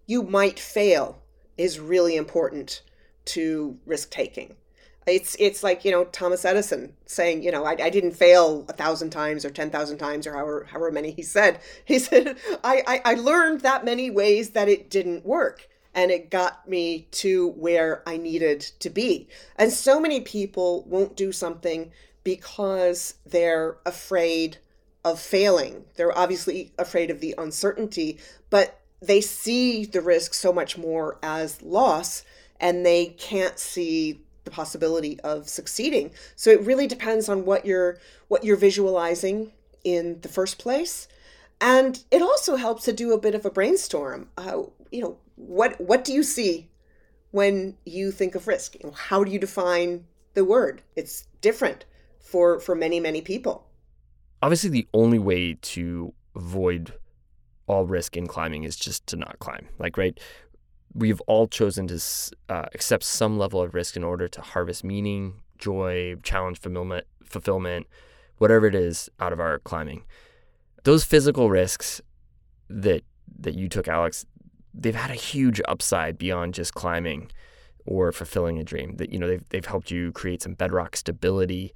you 0.05 0.21
might 0.21 0.59
fail 0.59 1.23
is 1.57 1.79
really 1.79 2.15
important 2.15 2.83
to 3.25 3.79
risk 3.87 4.11
taking. 4.11 4.55
It's 5.07 5.37
it's 5.39 5.63
like 5.63 5.85
you 5.85 5.91
know 5.91 6.03
Thomas 6.05 6.43
Edison 6.43 6.93
saying 7.05 7.41
you 7.41 7.51
know 7.51 7.63
I, 7.63 7.77
I 7.81 7.89
didn't 7.89 8.11
fail 8.11 8.65
a 8.67 8.73
thousand 8.73 9.11
times 9.11 9.45
or 9.45 9.49
ten 9.49 9.69
thousand 9.69 9.99
times 9.99 10.27
or 10.27 10.33
however 10.33 10.67
however 10.69 10.91
many 10.91 11.11
he 11.11 11.23
said. 11.23 11.59
He 11.85 11.99
said 11.99 12.37
I, 12.63 12.83
I 12.85 13.01
I 13.05 13.13
learned 13.13 13.61
that 13.61 13.85
many 13.85 14.09
ways 14.11 14.49
that 14.51 14.67
it 14.67 14.89
didn't 14.89 15.25
work 15.25 15.67
and 15.93 16.11
it 16.11 16.29
got 16.29 16.67
me 16.67 17.07
to 17.11 17.47
where 17.51 18.03
I 18.05 18.17
needed 18.17 18.61
to 18.79 18.89
be. 18.89 19.27
And 19.55 19.71
so 19.71 19.99
many 19.99 20.19
people 20.21 20.83
won't 20.83 21.15
do 21.15 21.31
something 21.31 21.91
because 22.23 23.15
they're 23.25 23.77
afraid 23.85 24.57
of 25.03 25.19
failing. 25.19 25.85
They're 25.95 26.15
obviously 26.15 26.73
afraid 26.77 27.09
of 27.09 27.21
the 27.21 27.33
uncertainty, 27.37 28.19
but 28.49 28.81
they 29.01 29.21
see 29.21 29.85
the 29.85 30.01
risk 30.01 30.33
so 30.33 30.51
much 30.51 30.77
more 30.77 31.17
as 31.23 31.61
loss 31.61 32.23
and 32.59 32.85
they 32.85 33.07
can't 33.07 33.57
see 33.57 34.21
the 34.47 34.51
possibility 34.51 35.19
of 35.19 35.49
succeeding. 35.49 36.11
So 36.35 36.49
it 36.49 36.61
really 36.61 36.87
depends 36.87 37.27
on 37.27 37.45
what 37.45 37.65
you're 37.65 37.99
what 38.29 38.43
you're 38.43 38.57
visualizing 38.57 39.51
in 39.83 40.21
the 40.21 40.29
first 40.29 40.57
place, 40.57 41.07
and 41.59 42.03
it 42.09 42.21
also 42.21 42.55
helps 42.55 42.83
to 42.85 42.93
do 42.93 43.13
a 43.13 43.19
bit 43.19 43.35
of 43.35 43.45
a 43.45 43.51
brainstorm. 43.51 44.29
Uh, 44.37 44.63
you 44.89 45.01
know, 45.01 45.17
what 45.35 45.79
what 45.81 46.05
do 46.05 46.13
you 46.13 46.23
see 46.23 46.69
when 47.31 47.77
you 47.85 48.11
think 48.11 48.35
of 48.35 48.47
risk? 48.47 48.75
You 48.75 48.87
know, 48.87 48.95
how 48.95 49.23
do 49.23 49.31
you 49.31 49.39
define 49.39 50.05
the 50.33 50.45
word? 50.45 50.81
It's 50.95 51.27
different 51.41 51.85
for 52.19 52.59
for 52.59 52.73
many 52.73 52.99
many 52.99 53.21
people. 53.21 53.67
Obviously, 54.41 54.69
the 54.69 54.87
only 54.93 55.19
way 55.19 55.57
to 55.73 56.13
avoid 56.35 56.93
all 57.67 57.85
risk 57.85 58.15
in 58.15 58.27
climbing 58.27 58.63
is 58.63 58.77
just 58.77 59.05
to 59.07 59.17
not 59.17 59.39
climb. 59.39 59.67
Like, 59.77 59.97
right? 59.97 60.17
We've 60.97 61.21
all 61.21 61.47
chosen 61.47 61.87
to 61.87 62.01
uh, 62.49 62.65
accept 62.73 63.03
some 63.03 63.37
level 63.37 63.61
of 63.61 63.75
risk 63.75 63.95
in 63.95 64.03
order 64.03 64.27
to 64.27 64.41
harvest 64.41 64.83
meaning, 64.83 65.41
joy, 65.57 66.15
challenge, 66.23 66.59
fulfillment, 66.59 67.05
fulfillment, 67.23 67.87
whatever 68.39 68.65
it 68.65 68.75
is 68.75 69.09
out 69.19 69.31
of 69.31 69.39
our 69.39 69.59
climbing. 69.59 70.03
Those 70.83 71.03
physical 71.03 71.49
risks 71.49 72.01
that 72.69 73.03
that 73.39 73.55
you 73.55 73.69
took, 73.69 73.87
Alex, 73.87 74.25
they've 74.73 74.95
had 74.95 75.11
a 75.11 75.15
huge 75.15 75.61
upside 75.67 76.17
beyond 76.17 76.53
just 76.53 76.73
climbing 76.73 77.29
or 77.85 78.11
fulfilling 78.11 78.57
a 78.57 78.63
dream. 78.63 78.95
That 78.95 79.11
you 79.11 79.19
know 79.19 79.27
they've 79.27 79.49
they've 79.49 79.65
helped 79.65 79.91
you 79.91 80.11
create 80.11 80.41
some 80.41 80.53
bedrock 80.53 80.95
stability, 80.95 81.73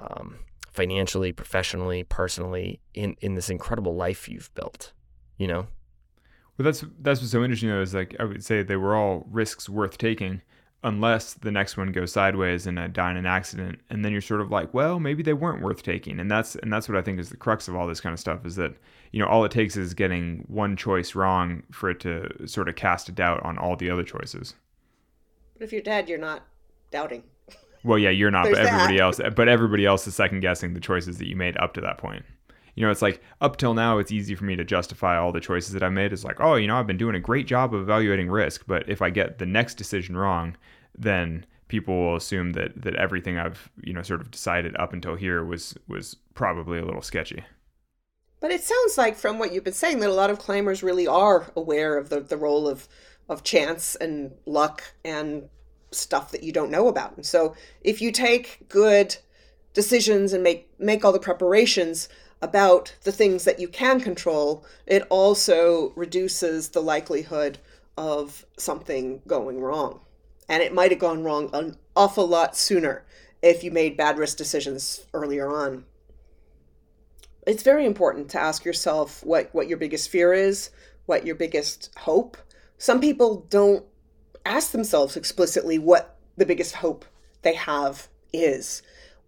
um, 0.00 0.38
financially, 0.70 1.32
professionally, 1.32 2.04
personally, 2.04 2.80
in 2.94 3.16
in 3.20 3.34
this 3.34 3.50
incredible 3.50 3.94
life 3.94 4.28
you've 4.28 4.52
built. 4.54 4.92
You 5.36 5.48
know. 5.48 5.66
Well, 6.58 6.64
that's 6.64 6.84
that's 7.00 7.20
what's 7.20 7.32
so 7.32 7.42
interesting 7.42 7.70
though 7.70 7.80
is 7.80 7.94
like 7.94 8.14
I 8.20 8.24
would 8.24 8.44
say 8.44 8.62
they 8.62 8.76
were 8.76 8.94
all 8.94 9.26
risks 9.30 9.68
worth 9.68 9.98
taking, 9.98 10.42
unless 10.84 11.34
the 11.34 11.50
next 11.50 11.76
one 11.76 11.92
goes 11.92 12.12
sideways 12.12 12.66
and 12.66 12.78
I 12.78 12.88
die 12.88 13.10
in 13.10 13.16
an 13.16 13.26
accident, 13.26 13.80
and 13.88 14.04
then 14.04 14.12
you're 14.12 14.20
sort 14.20 14.40
of 14.40 14.50
like, 14.50 14.74
well, 14.74 15.00
maybe 15.00 15.22
they 15.22 15.32
weren't 15.32 15.62
worth 15.62 15.82
taking, 15.82 16.20
and 16.20 16.30
that's 16.30 16.56
and 16.56 16.72
that's 16.72 16.88
what 16.88 16.98
I 16.98 17.02
think 17.02 17.18
is 17.18 17.30
the 17.30 17.36
crux 17.36 17.68
of 17.68 17.74
all 17.76 17.86
this 17.86 18.00
kind 18.00 18.12
of 18.12 18.20
stuff 18.20 18.44
is 18.44 18.56
that 18.56 18.74
you 19.12 19.20
know 19.20 19.26
all 19.26 19.44
it 19.44 19.50
takes 19.50 19.76
is 19.76 19.94
getting 19.94 20.44
one 20.48 20.76
choice 20.76 21.14
wrong 21.14 21.62
for 21.70 21.90
it 21.90 22.00
to 22.00 22.46
sort 22.46 22.68
of 22.68 22.76
cast 22.76 23.08
a 23.08 23.12
doubt 23.12 23.42
on 23.42 23.58
all 23.58 23.76
the 23.76 23.90
other 23.90 24.04
choices. 24.04 24.54
But 25.54 25.64
if 25.64 25.72
you're 25.72 25.82
dead, 25.82 26.08
you're 26.08 26.18
not 26.18 26.42
doubting. 26.90 27.24
Well, 27.84 27.98
yeah, 27.98 28.10
you're 28.10 28.30
not, 28.30 28.44
There's 28.44 28.58
but 28.58 28.66
everybody 28.66 28.98
that. 28.98 29.02
else, 29.02 29.20
but 29.34 29.48
everybody 29.48 29.86
else 29.86 30.06
is 30.06 30.14
second 30.14 30.40
guessing 30.40 30.74
the 30.74 30.80
choices 30.80 31.18
that 31.18 31.26
you 31.28 31.34
made 31.34 31.56
up 31.56 31.74
to 31.74 31.80
that 31.80 31.98
point. 31.98 32.24
You 32.74 32.84
know, 32.84 32.90
it's 32.90 33.02
like 33.02 33.22
up 33.40 33.56
till 33.56 33.74
now, 33.74 33.98
it's 33.98 34.12
easy 34.12 34.34
for 34.34 34.44
me 34.44 34.56
to 34.56 34.64
justify 34.64 35.18
all 35.18 35.32
the 35.32 35.40
choices 35.40 35.72
that 35.72 35.82
I 35.82 35.90
made. 35.90 36.12
It's 36.12 36.24
like, 36.24 36.40
oh, 36.40 36.54
you 36.54 36.66
know, 36.66 36.76
I've 36.76 36.86
been 36.86 36.96
doing 36.96 37.14
a 37.14 37.20
great 37.20 37.46
job 37.46 37.74
of 37.74 37.82
evaluating 37.82 38.30
risk, 38.30 38.64
but 38.66 38.88
if 38.88 39.02
I 39.02 39.10
get 39.10 39.38
the 39.38 39.46
next 39.46 39.74
decision 39.74 40.16
wrong, 40.16 40.56
then 40.96 41.44
people 41.68 41.96
will 41.96 42.16
assume 42.16 42.52
that 42.52 42.82
that 42.82 42.94
everything 42.96 43.38
I've 43.38 43.70
you 43.82 43.94
know 43.94 44.02
sort 44.02 44.20
of 44.20 44.30
decided 44.30 44.76
up 44.76 44.92
until 44.92 45.16
here 45.16 45.42
was 45.42 45.74
was 45.88 46.16
probably 46.34 46.78
a 46.78 46.84
little 46.84 47.00
sketchy. 47.00 47.44
But 48.40 48.50
it 48.50 48.62
sounds 48.62 48.98
like 48.98 49.16
from 49.16 49.38
what 49.38 49.52
you've 49.52 49.64
been 49.64 49.72
saying 49.72 50.00
that 50.00 50.10
a 50.10 50.12
lot 50.12 50.28
of 50.28 50.40
climbers 50.40 50.82
really 50.82 51.06
are 51.06 51.52
aware 51.54 51.96
of 51.96 52.08
the, 52.08 52.20
the 52.20 52.36
role 52.36 52.66
of, 52.66 52.88
of 53.28 53.44
chance 53.44 53.94
and 53.94 54.32
luck 54.46 54.82
and 55.04 55.48
stuff 55.92 56.32
that 56.32 56.42
you 56.42 56.50
don't 56.50 56.70
know 56.70 56.88
about. 56.88 57.16
And 57.16 57.24
so 57.24 57.54
if 57.82 58.02
you 58.02 58.10
take 58.10 58.68
good 58.68 59.16
decisions 59.74 60.32
and 60.32 60.42
make 60.42 60.68
make 60.80 61.04
all 61.04 61.12
the 61.12 61.20
preparations 61.20 62.08
about 62.42 62.94
the 63.04 63.12
things 63.12 63.44
that 63.44 63.60
you 63.60 63.68
can 63.68 64.00
control, 64.00 64.64
it 64.86 65.06
also 65.08 65.92
reduces 65.96 66.68
the 66.68 66.82
likelihood 66.82 67.58
of 67.96 68.44
something 68.58 69.22
going 69.26 69.60
wrong. 69.60 70.00
And 70.48 70.62
it 70.62 70.74
might 70.74 70.90
have 70.90 71.00
gone 71.00 71.24
wrong 71.24 71.48
an 71.54 71.76
awful 71.96 72.26
lot 72.26 72.56
sooner 72.56 73.04
if 73.40 73.64
you 73.64 73.70
made 73.70 73.96
bad 73.96 74.18
risk 74.18 74.36
decisions 74.36 75.06
earlier 75.14 75.48
on 75.48 75.84
it's 77.46 77.62
very 77.62 77.86
important 77.86 78.28
to 78.30 78.40
ask 78.40 78.64
yourself 78.64 79.24
what 79.24 79.48
what 79.52 79.68
your 79.68 79.78
biggest 79.78 80.08
fear 80.10 80.32
is, 80.32 80.70
what 81.06 81.26
your 81.26 81.34
biggest 81.34 81.90
hope. 81.98 82.36
Some 82.78 83.00
people 83.00 83.46
don't 83.48 83.84
ask 84.44 84.72
themselves 84.72 85.16
explicitly 85.16 85.78
what 85.78 86.16
the 86.36 86.46
biggest 86.46 86.76
hope 86.76 87.04
they 87.42 87.54
have 87.54 88.08
is, 88.32 88.82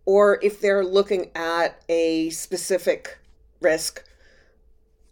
or 0.07 0.39
if 0.43 0.61
they're 0.61 0.85
looking 0.85 1.31
at 1.35 1.83
a 1.89 2.31
specific 2.31 3.19
risk 3.61 4.05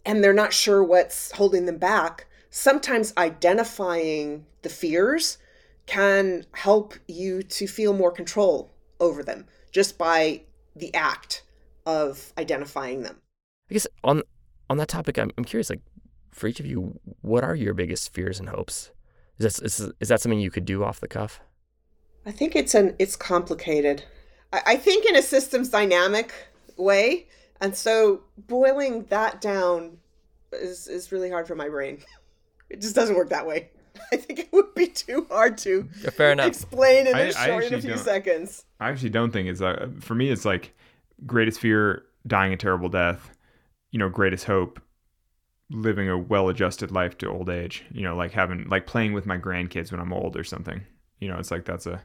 and 0.05 0.23
they're 0.23 0.33
not 0.33 0.53
sure 0.53 0.83
what's 0.83 1.33
holding 1.33 1.67
them 1.67 1.79
back. 1.79 2.27
Sometimes 2.51 3.15
identifying 3.17 4.45
the 4.63 4.69
fears 4.69 5.39
can 5.87 6.45
help 6.53 6.95
you 7.09 7.43
to 7.43 7.67
feel 7.67 7.93
more 7.93 8.11
control 8.11 8.73
over 9.01 9.23
them 9.23 9.47
just 9.73 9.99
by 9.99 10.43
the 10.77 10.95
act 10.95 11.43
of 11.87 12.33
identifying 12.39 13.03
them. 13.03 13.21
I 13.71 13.75
guess 13.75 13.87
on 14.05 14.23
on 14.71 14.77
that 14.79 14.89
topic, 14.89 15.19
I'm, 15.19 15.31
I'm 15.37 15.45
curious. 15.45 15.71
Like, 15.71 15.83
for 16.31 16.47
each 16.47 16.61
of 16.61 16.67
you, 16.67 16.99
what 17.21 17.45
are 17.45 17.55
your 17.55 17.75
biggest 17.75 18.13
fears 18.15 18.39
and 18.39 18.49
hopes? 18.49 18.91
Is 19.39 19.57
that 19.57 19.65
is, 19.65 19.93
is 20.01 20.09
that 20.09 20.21
something 20.21 20.41
you 20.41 20.51
could 20.51 20.65
do 20.65 20.85
off 20.85 21.01
the 21.01 21.09
cuff? 21.09 21.41
I 22.25 22.31
think 22.31 22.55
it's 22.55 22.75
an 22.75 22.95
it's 22.99 23.17
complicated. 23.17 24.05
I, 24.53 24.63
I 24.67 24.77
think 24.77 25.07
in 25.07 25.17
a 25.17 25.23
systems 25.23 25.69
dynamic 25.69 26.33
way, 26.77 27.27
and 27.61 27.75
so 27.77 28.23
boiling 28.37 29.05
that 29.05 29.41
down 29.41 29.99
is 30.53 30.89
is 30.89 31.13
really 31.13 31.31
hard 31.31 31.47
for 31.47 31.55
my 31.55 31.69
brain. 31.69 32.03
It 32.71 32.81
just 32.81 32.95
doesn't 32.95 33.17
work 33.17 33.29
that 33.31 33.47
way. 33.47 33.71
I 34.13 34.17
think 34.17 34.39
it 34.39 34.53
would 34.53 34.75
be 34.75 34.87
too 34.87 35.27
hard 35.31 35.59
to 35.59 35.89
Yeah, 36.03 36.11
fair 36.11 36.33
enough. 36.33 36.47
explain 36.47 37.07
in 37.07 37.15
I- 37.15 37.21
a 37.21 37.29
I 37.29 37.47
short 37.47 37.65
in 37.65 37.75
a 37.75 37.81
few 37.83 37.97
seconds. 37.99 38.65
I 38.81 38.89
actually 38.91 39.11
don't 39.11 39.31
think 39.31 39.49
it's 39.49 39.61
uh, 39.61 39.89
for 40.01 40.15
me. 40.15 40.31
It's 40.31 40.45
like 40.45 40.75
greatest 41.27 41.61
fear, 41.61 42.05
dying 42.27 42.53
a 42.53 42.57
terrible 42.57 42.89
death. 42.89 43.31
You 43.93 43.99
know, 43.99 44.09
greatest 44.09 44.45
hope, 44.47 44.81
living 45.71 46.09
a 46.09 46.17
well-adjusted 46.19 46.91
life 46.91 47.17
to 47.19 47.29
old 47.31 47.49
age. 47.51 47.85
You 47.93 48.03
know, 48.03 48.17
like 48.17 48.33
having 48.33 48.69
like 48.69 48.87
playing 48.87 49.13
with 49.13 49.27
my 49.27 49.39
grandkids 49.39 49.93
when 49.93 50.01
I'm 50.01 50.13
old 50.13 50.37
or 50.37 50.45
something. 50.45 50.83
You 51.21 51.29
know, 51.29 51.39
it's 51.39 51.51
like 51.51 51.65
that's 51.65 51.87
a 51.87 52.03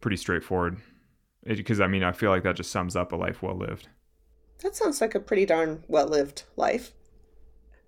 pretty 0.00 0.16
straightforward. 0.18 0.76
Because 1.44 1.80
I 1.80 1.86
mean, 1.86 2.02
I 2.02 2.12
feel 2.12 2.30
like 2.30 2.42
that 2.42 2.56
just 2.56 2.70
sums 2.70 2.96
up 2.96 3.12
a 3.12 3.16
life 3.16 3.42
well 3.42 3.56
lived. 3.56 3.88
That 4.62 4.76
sounds 4.76 5.00
like 5.00 5.14
a 5.14 5.20
pretty 5.20 5.46
darn 5.46 5.84
well 5.88 6.06
lived 6.06 6.44
life. 6.56 6.92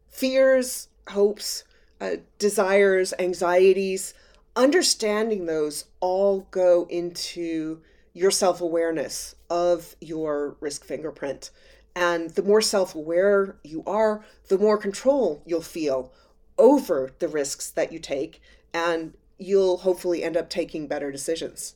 Fears, 0.08 0.88
hopes, 1.08 1.64
uh, 2.00 2.16
desires, 2.38 3.12
anxieties, 3.18 4.14
understanding 4.56 5.46
those 5.46 5.86
all 6.00 6.46
go 6.50 6.86
into 6.90 7.80
your 8.12 8.30
self 8.30 8.60
awareness 8.60 9.34
of 9.50 9.96
your 10.00 10.56
risk 10.60 10.84
fingerprint. 10.84 11.50
And 11.94 12.30
the 12.30 12.42
more 12.42 12.62
self 12.62 12.94
aware 12.94 13.56
you 13.62 13.82
are, 13.86 14.24
the 14.48 14.58
more 14.58 14.78
control 14.78 15.42
you'll 15.46 15.62
feel 15.62 16.12
over 16.58 17.10
the 17.18 17.28
risks 17.28 17.70
that 17.70 17.92
you 17.92 17.98
take, 17.98 18.40
and 18.72 19.14
you'll 19.38 19.78
hopefully 19.78 20.22
end 20.22 20.36
up 20.36 20.48
taking 20.48 20.86
better 20.86 21.10
decisions. 21.10 21.74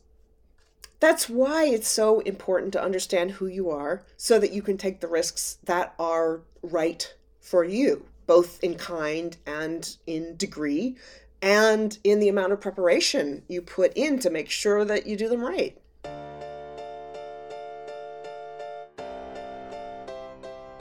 That's 0.99 1.29
why 1.29 1.67
it's 1.67 1.89
so 1.89 2.21
important 2.21 2.73
to 2.73 2.83
understand 2.83 3.33
who 3.33 3.47
you 3.47 3.71
are 3.71 4.03
so 4.17 4.39
that 4.39 4.53
you 4.53 4.63
can 4.63 4.79
take 4.79 5.01
the 5.01 5.09
risks 5.09 5.59
that 5.65 5.95
are 5.99 6.41
right 6.63 7.15
for 7.41 7.65
you, 7.65 8.07
both 8.27 8.63
in 8.65 8.77
kind 8.77 9.37
and 9.47 9.97
in 10.07 10.37
degree, 10.37 10.97
and 11.43 11.99
in 12.03 12.19
the 12.19 12.29
amount 12.29 12.53
of 12.53 12.61
preparation 12.61 13.43
you 13.47 13.61
put 13.61 13.93
in 13.95 14.19
to 14.21 14.31
make 14.31 14.49
sure 14.49 14.85
that 14.85 15.07
you 15.07 15.17
do 15.17 15.29
them 15.29 15.45
right. 15.45 15.77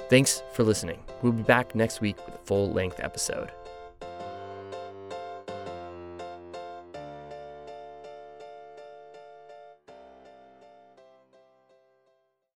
Thanks 0.09 0.43
for 0.53 0.63
listening. 0.63 1.03
We'll 1.21 1.33
be 1.33 1.43
back 1.43 1.75
next 1.75 1.99
week 1.99 2.23
with 2.25 2.35
a 2.35 2.45
full 2.45 2.71
length 2.71 2.99
episode. 3.01 3.51